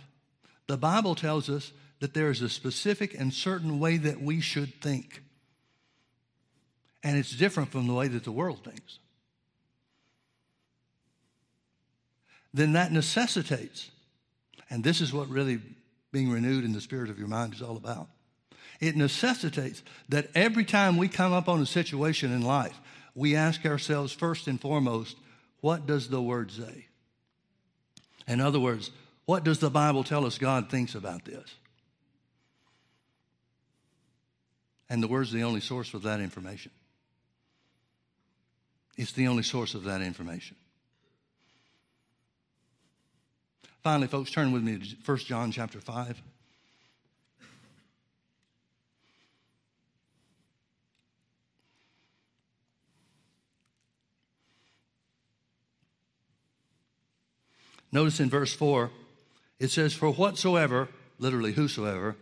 [0.67, 4.81] the Bible tells us that there is a specific and certain way that we should
[4.81, 5.23] think.
[7.05, 8.99] And it's different from the way that the world thinks.
[12.53, 13.91] Then that necessitates,
[14.69, 15.61] and this is what really
[16.11, 18.09] being renewed in the spirit of your mind is all about
[18.81, 22.79] it necessitates that every time we come up on a situation in life,
[23.15, 25.17] we ask ourselves first and foremost,
[25.61, 26.87] what does the word say?
[28.27, 28.91] In other words,
[29.27, 31.55] what does the Bible tell us God thinks about this?
[34.89, 36.73] And the word's the only source of that information.
[38.97, 40.57] It's the only source of that information.
[43.83, 46.21] Finally, folks, turn with me to 1 John chapter 5.
[57.93, 58.91] Notice in verse 4,
[59.59, 60.89] it says, For whatsoever,
[61.19, 62.17] literally whosoever,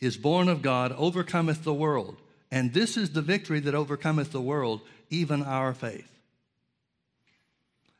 [0.00, 2.16] is born of God overcometh the world.
[2.50, 4.80] And this is the victory that overcometh the world,
[5.10, 6.10] even our faith.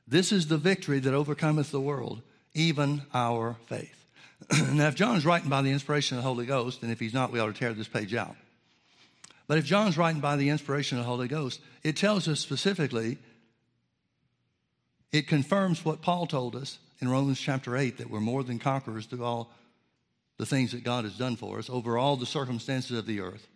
[0.06, 2.22] This is the victory that overcometh the world,
[2.54, 4.06] even our faith.
[4.72, 7.30] now, if John's writing by the inspiration of the Holy Ghost, and if he's not,
[7.30, 8.34] we ought to tear this page out.
[9.46, 13.18] But if John's writing by the inspiration of the Holy Ghost, it tells us specifically
[15.12, 19.06] it confirms what Paul told us in Romans chapter 8 that we're more than conquerors
[19.06, 19.50] through all
[20.36, 23.46] the things that God has done for us, over all the circumstances of the earth,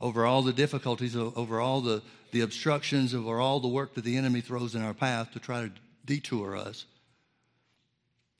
[0.00, 2.02] over all the difficulties, over all the,
[2.32, 5.62] the obstructions, over all the work that the enemy throws in our path to try
[5.62, 5.72] to
[6.04, 6.86] detour us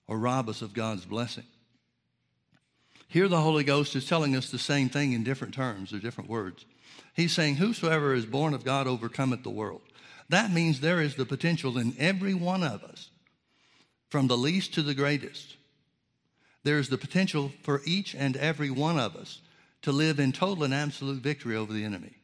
[0.09, 1.45] or rob us of God's blessing.
[3.07, 6.31] Here, the Holy Ghost is telling us the same thing in different terms or different
[6.31, 6.65] words.
[7.15, 9.83] He's saying, Whosoever is born of God overcometh the world.
[10.29, 13.11] That means there is the potential in every one of us,
[14.09, 15.57] from the least to the greatest.
[16.65, 19.41] There is the potential for each and every one of us
[19.83, 22.15] to live in total and absolute victory over the enemy.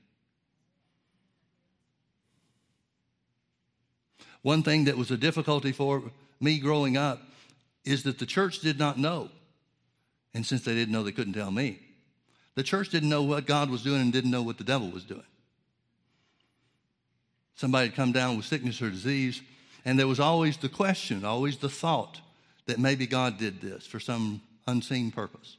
[4.43, 6.03] One thing that was a difficulty for
[6.41, 7.21] me growing up
[7.85, 9.31] is that the church did not know.
[10.35, 11.81] And since they didn't know, they couldn't tell me.
[12.55, 15.05] The church didn't know what God was doing and didn't know what the devil was
[15.05, 15.23] doing.
[17.59, 19.43] Somebody had come down with sickness or disease,
[19.85, 22.21] and there was always the question, always the thought
[22.67, 25.57] that maybe God did this for some unseen purpose.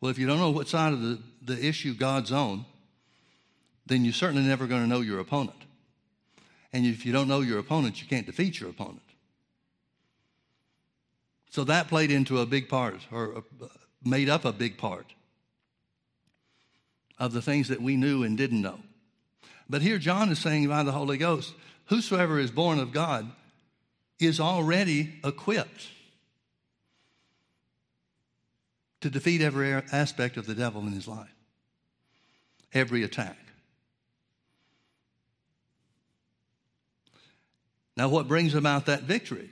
[0.00, 2.64] Well, if you don't know what side of the, the issue God's on,
[3.84, 5.64] then you're certainly never going to know your opponent.
[6.72, 9.02] And if you don't know your opponent, you can't defeat your opponent.
[11.50, 13.66] So that played into a big part, or uh,
[14.04, 15.06] made up a big part
[17.18, 18.78] of the things that we knew and didn't know.
[19.72, 21.54] But here John is saying by the Holy Ghost,
[21.86, 23.32] whosoever is born of God
[24.20, 25.88] is already equipped
[29.00, 31.34] to defeat every aspect of the devil in his life,
[32.74, 33.38] every attack.
[37.96, 39.48] Now, what brings about that victory?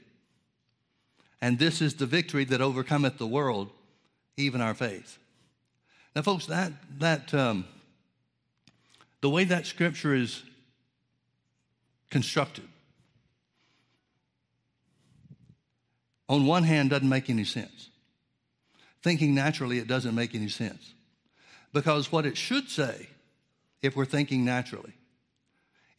[1.40, 3.70] And this is the victory that overcometh the world,
[4.36, 5.16] even our faith.
[6.14, 7.64] Now, folks, that, that um,
[9.20, 10.42] the way that scripture is
[12.10, 12.68] constructed,
[16.28, 17.90] on one hand, doesn't make any sense.
[19.02, 20.94] Thinking naturally, it doesn't make any sense.
[21.72, 23.08] Because what it should say,
[23.82, 24.92] if we're thinking naturally,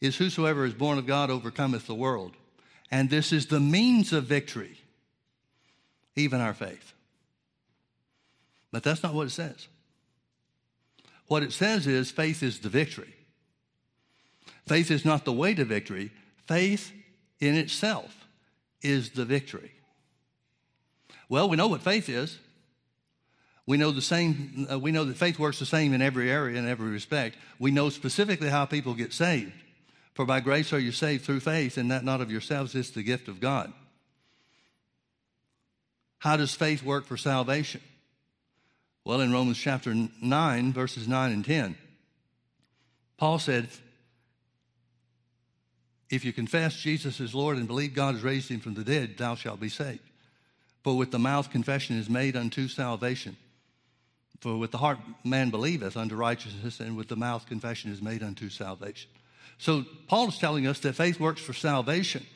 [0.00, 2.32] is whosoever is born of God overcometh the world.
[2.90, 4.78] And this is the means of victory,
[6.16, 6.92] even our faith.
[8.70, 9.68] But that's not what it says.
[11.26, 13.14] What it says is faith is the victory.
[14.66, 16.10] Faith is not the way to victory.
[16.46, 16.92] Faith
[17.40, 18.26] in itself
[18.80, 19.72] is the victory.
[21.28, 22.38] Well, we know what faith is.
[23.66, 26.58] We know the same, uh, we know that faith works the same in every area,
[26.58, 27.36] in every respect.
[27.58, 29.52] We know specifically how people get saved.
[30.14, 33.02] For by grace are you saved through faith, and that not of yourselves, is the
[33.02, 33.72] gift of God.
[36.18, 37.80] How does faith work for salvation?
[39.04, 41.76] Well, in Romans chapter 9, verses 9 and 10,
[43.16, 43.68] Paul said,
[46.08, 49.16] If you confess Jesus is Lord and believe God has raised him from the dead,
[49.18, 50.00] thou shalt be saved.
[50.84, 53.36] For with the mouth confession is made unto salvation.
[54.40, 58.22] For with the heart man believeth unto righteousness, and with the mouth confession is made
[58.22, 59.10] unto salvation.
[59.58, 62.26] So Paul is telling us that faith works for salvation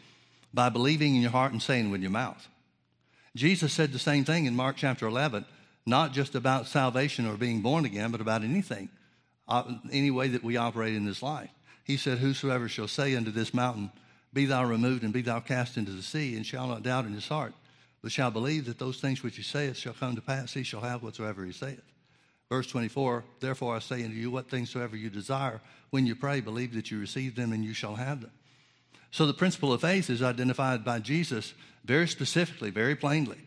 [0.54, 2.46] by believing in your heart and saying with your mouth.
[3.34, 5.44] Jesus said the same thing in Mark chapter 11,
[5.87, 8.89] not just about salvation or being born again, but about anything,
[9.49, 9.62] uh,
[9.93, 11.51] any way that we operate in this life.
[11.84, 13.93] He said, Whosoever shall say unto this mountain,
[14.32, 17.12] Be thou removed and be thou cast into the sea, and shall not doubt in
[17.14, 17.55] his heart,
[18.03, 20.80] but shall believe that those things which he saith shall come to pass, he shall
[20.80, 21.82] have whatsoever he saith.
[22.49, 25.61] Verse 24, therefore I say unto you, what things soever you desire,
[25.91, 28.30] when you pray, believe that you receive them and you shall have them.
[29.11, 33.39] So the principle of faith is identified by Jesus very specifically, very plainly.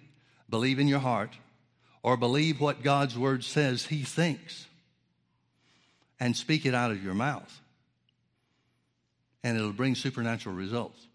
[0.50, 1.38] Believe in your heart
[2.04, 4.66] or believe what God's word says he thinks
[6.20, 7.60] and speak it out of your mouth.
[9.43, 11.06] And it'll bring supernatural results.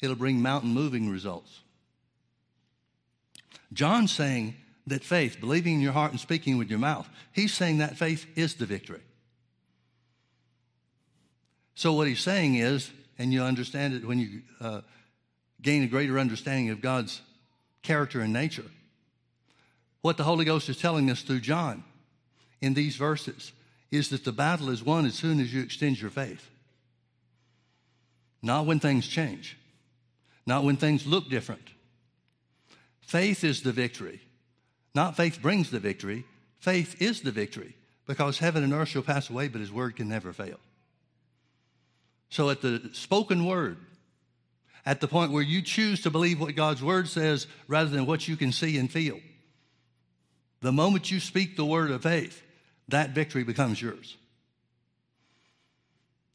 [0.00, 1.60] It'll bring mountain moving results.
[3.72, 4.56] John's saying,
[4.90, 8.26] that faith, believing in your heart and speaking with your mouth, he's saying that faith
[8.36, 9.00] is the victory.
[11.74, 14.80] So, what he's saying is, and you understand it when you uh,
[15.62, 17.22] gain a greater understanding of God's
[17.82, 18.64] character and nature,
[20.02, 21.84] what the Holy Ghost is telling us through John
[22.60, 23.52] in these verses
[23.90, 26.48] is that the battle is won as soon as you extend your faith.
[28.42, 29.58] Not when things change,
[30.46, 31.68] not when things look different.
[33.00, 34.20] Faith is the victory.
[34.94, 36.24] Not faith brings the victory,
[36.58, 37.74] faith is the victory
[38.06, 40.58] because heaven and earth shall pass away, but his word can never fail.
[42.28, 43.76] So at the spoken word,
[44.84, 48.26] at the point where you choose to believe what God's word says rather than what
[48.26, 49.20] you can see and feel,
[50.60, 52.42] the moment you speak the word of faith,
[52.88, 54.16] that victory becomes yours.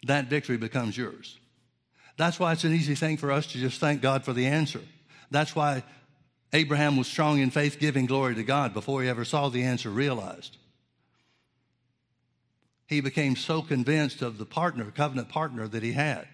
[0.04, 1.38] That victory becomes yours.
[2.18, 4.82] That's why it's an easy thing for us to just thank God for the answer.
[5.32, 5.84] That's why
[6.54, 9.90] Abraham was strong in faith, giving glory to God before he ever saw the answer
[9.90, 10.58] realized.
[12.88, 16.28] He became so convinced of the partner, covenant partner that he had,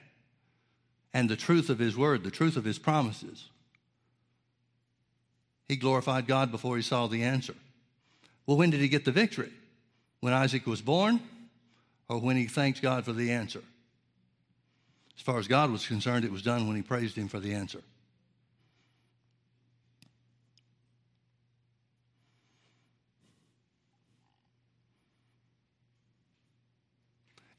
[1.14, 3.50] and the truth of his word, the truth of his promises.
[5.68, 7.56] He glorified God before he saw the answer.
[8.46, 9.52] Well, when did he get the victory?
[10.20, 11.20] When Isaac was born,
[12.10, 13.62] or when he thanked God for the answer?
[15.16, 17.54] As far as God was concerned, it was done when he praised him for the
[17.54, 17.82] answer.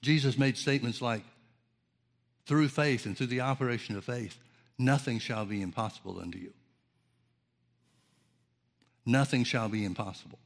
[0.03, 1.22] Jesus made statements like,
[2.45, 4.37] through faith and through the operation of faith,
[4.76, 6.53] nothing shall be impossible unto you.
[9.07, 10.41] Nothing shall be impossible.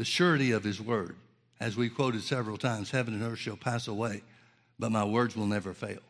[0.00, 1.14] The surety of his word,
[1.60, 4.22] as we quoted several times, heaven and earth shall pass away,
[4.78, 6.00] but my words will never fail.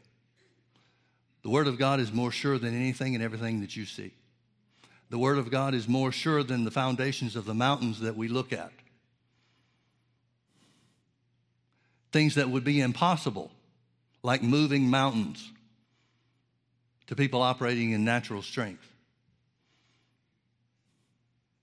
[1.43, 4.12] The word of God is more sure than anything and everything that you see.
[5.09, 8.28] The word of God is more sure than the foundations of the mountains that we
[8.28, 8.70] look at.
[12.12, 13.51] things that would be impossible,
[14.22, 15.51] like moving mountains,
[17.09, 18.86] to people operating in natural strength.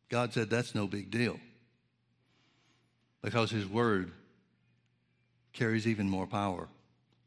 [0.10, 1.40] God said that's no big deal
[3.28, 4.14] because His Word
[5.52, 6.70] carries even more power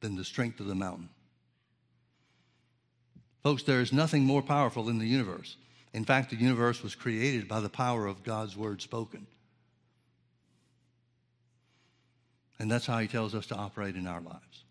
[0.01, 1.11] than the strength of the mountain.
[3.43, 5.59] Folks, there is nothing more powerful in the universe.
[5.93, 9.27] In fact, the universe was created by the power of God's Word spoken.
[12.59, 14.65] And that's how he tells us to operate in our lives.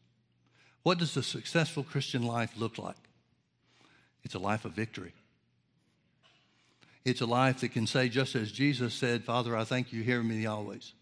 [0.82, 2.96] What does a successful Christian life look like?
[4.24, 5.14] It's a life of victory.
[7.06, 10.24] It's a life that can say, just as Jesus said, Father, I thank you hear
[10.24, 10.94] me always.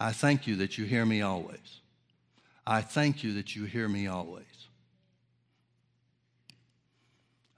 [0.00, 1.80] I thank you that you hear me always.
[2.66, 4.44] I thank you that you hear me always.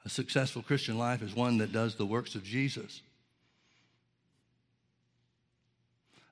[0.05, 3.03] A successful Christian life is one that does the works of Jesus.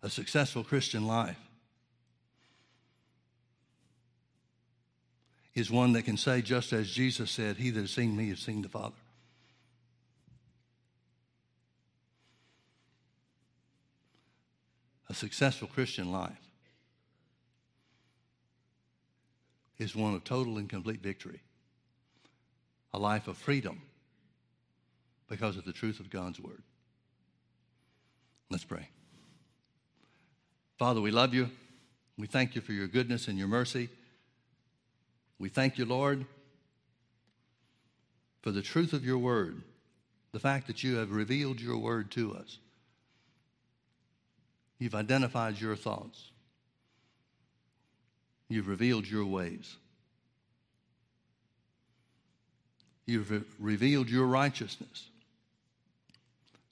[0.03, 1.39] A successful Christian life
[5.55, 8.39] is one that can say, just as Jesus said, He that has seen me has
[8.39, 8.95] seen the Father.
[15.11, 16.33] A successful Christian life
[19.79, 21.41] is one of total and complete victory,
[22.93, 23.81] a life of freedom
[25.29, 26.63] because of the truth of God's Word.
[28.51, 28.89] Let's pray.
[30.79, 31.51] Father, we love you.
[32.17, 33.89] We thank you for your goodness and your mercy.
[35.39, 36.27] We thank you, Lord,
[38.43, 39.63] for the truth of your word,
[40.33, 42.59] the fact that you have revealed your word to us.
[44.79, 46.31] You've identified your thoughts.
[48.49, 49.77] You've revealed your ways.
[53.07, 55.09] You've re- revealed your righteousness.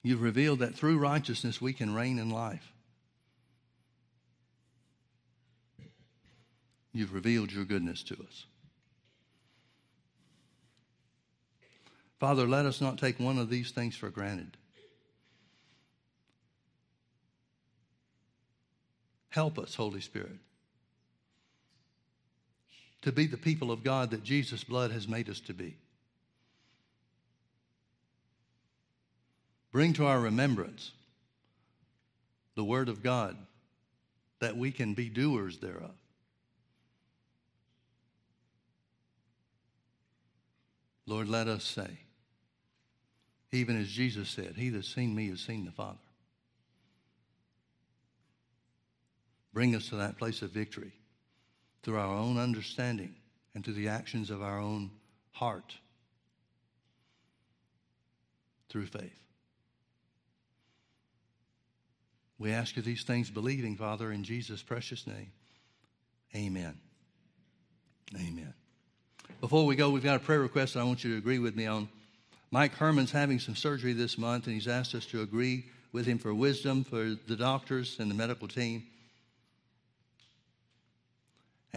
[0.03, 2.71] You've revealed that through righteousness we can reign in life.
[6.93, 8.45] You've revealed your goodness to us.
[12.19, 14.57] Father, let us not take one of these things for granted.
[19.37, 20.39] Help us, Holy Spirit,
[23.03, 25.77] to be the people of God that Jesus' blood has made us to be.
[29.71, 30.91] Bring to our remembrance
[32.55, 33.37] the Word of God
[34.39, 35.93] that we can be doers thereof.
[41.05, 41.99] Lord, let us say,
[43.51, 46.06] even as Jesus said, He that's seen me has seen the Father.
[49.57, 50.91] Bring us to that place of victory
[51.81, 53.15] through our own understanding
[53.55, 54.91] and through the actions of our own
[55.31, 55.73] heart
[58.69, 59.19] through faith.
[62.37, 65.31] We ask you these things believing, Father, in Jesus' precious name.
[66.35, 66.77] Amen.
[68.13, 68.53] Amen.
[69.41, 71.55] Before we go, we've got a prayer request that I want you to agree with
[71.55, 71.89] me on.
[72.51, 76.19] Mike Herman's having some surgery this month, and he's asked us to agree with him
[76.19, 78.83] for wisdom for the doctors and the medical team,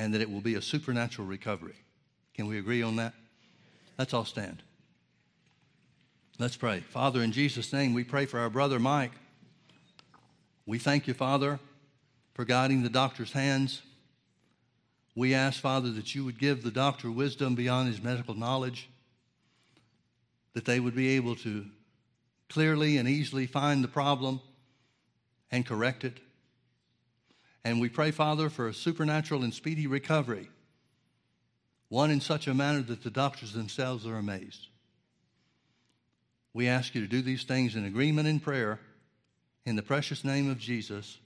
[0.01, 1.75] and that it will be a supernatural recovery.
[2.33, 3.13] Can we agree on that?
[3.99, 4.63] Let's all stand.
[6.39, 6.81] Let's pray.
[6.81, 9.13] Father, in Jesus' name, we pray for our brother Mike.
[10.65, 11.61] We thank you, Father,
[12.33, 13.83] for guiding the doctor's hands.
[15.15, 18.89] We ask, Father, that you would give the doctor wisdom beyond his medical knowledge
[20.55, 21.67] that they would be able to
[22.49, 24.41] clearly and easily find the problem
[25.51, 26.21] and correct it.
[27.65, 30.49] And we pray, Father, for a supernatural and speedy recovery,
[31.89, 34.69] one in such a manner that the doctors themselves are amazed.
[36.55, 38.81] We ask you to do these things in agreement in prayer
[39.67, 41.19] in the precious name of Jesus.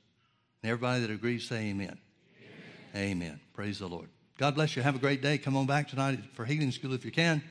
[0.62, 1.98] And everybody that agrees say amen.
[2.94, 3.10] Amen.
[3.10, 3.40] amen.
[3.52, 4.08] Praise the Lord.
[4.38, 4.82] God bless you.
[4.82, 5.38] Have a great day.
[5.38, 7.42] Come on back tonight for healing school if you can.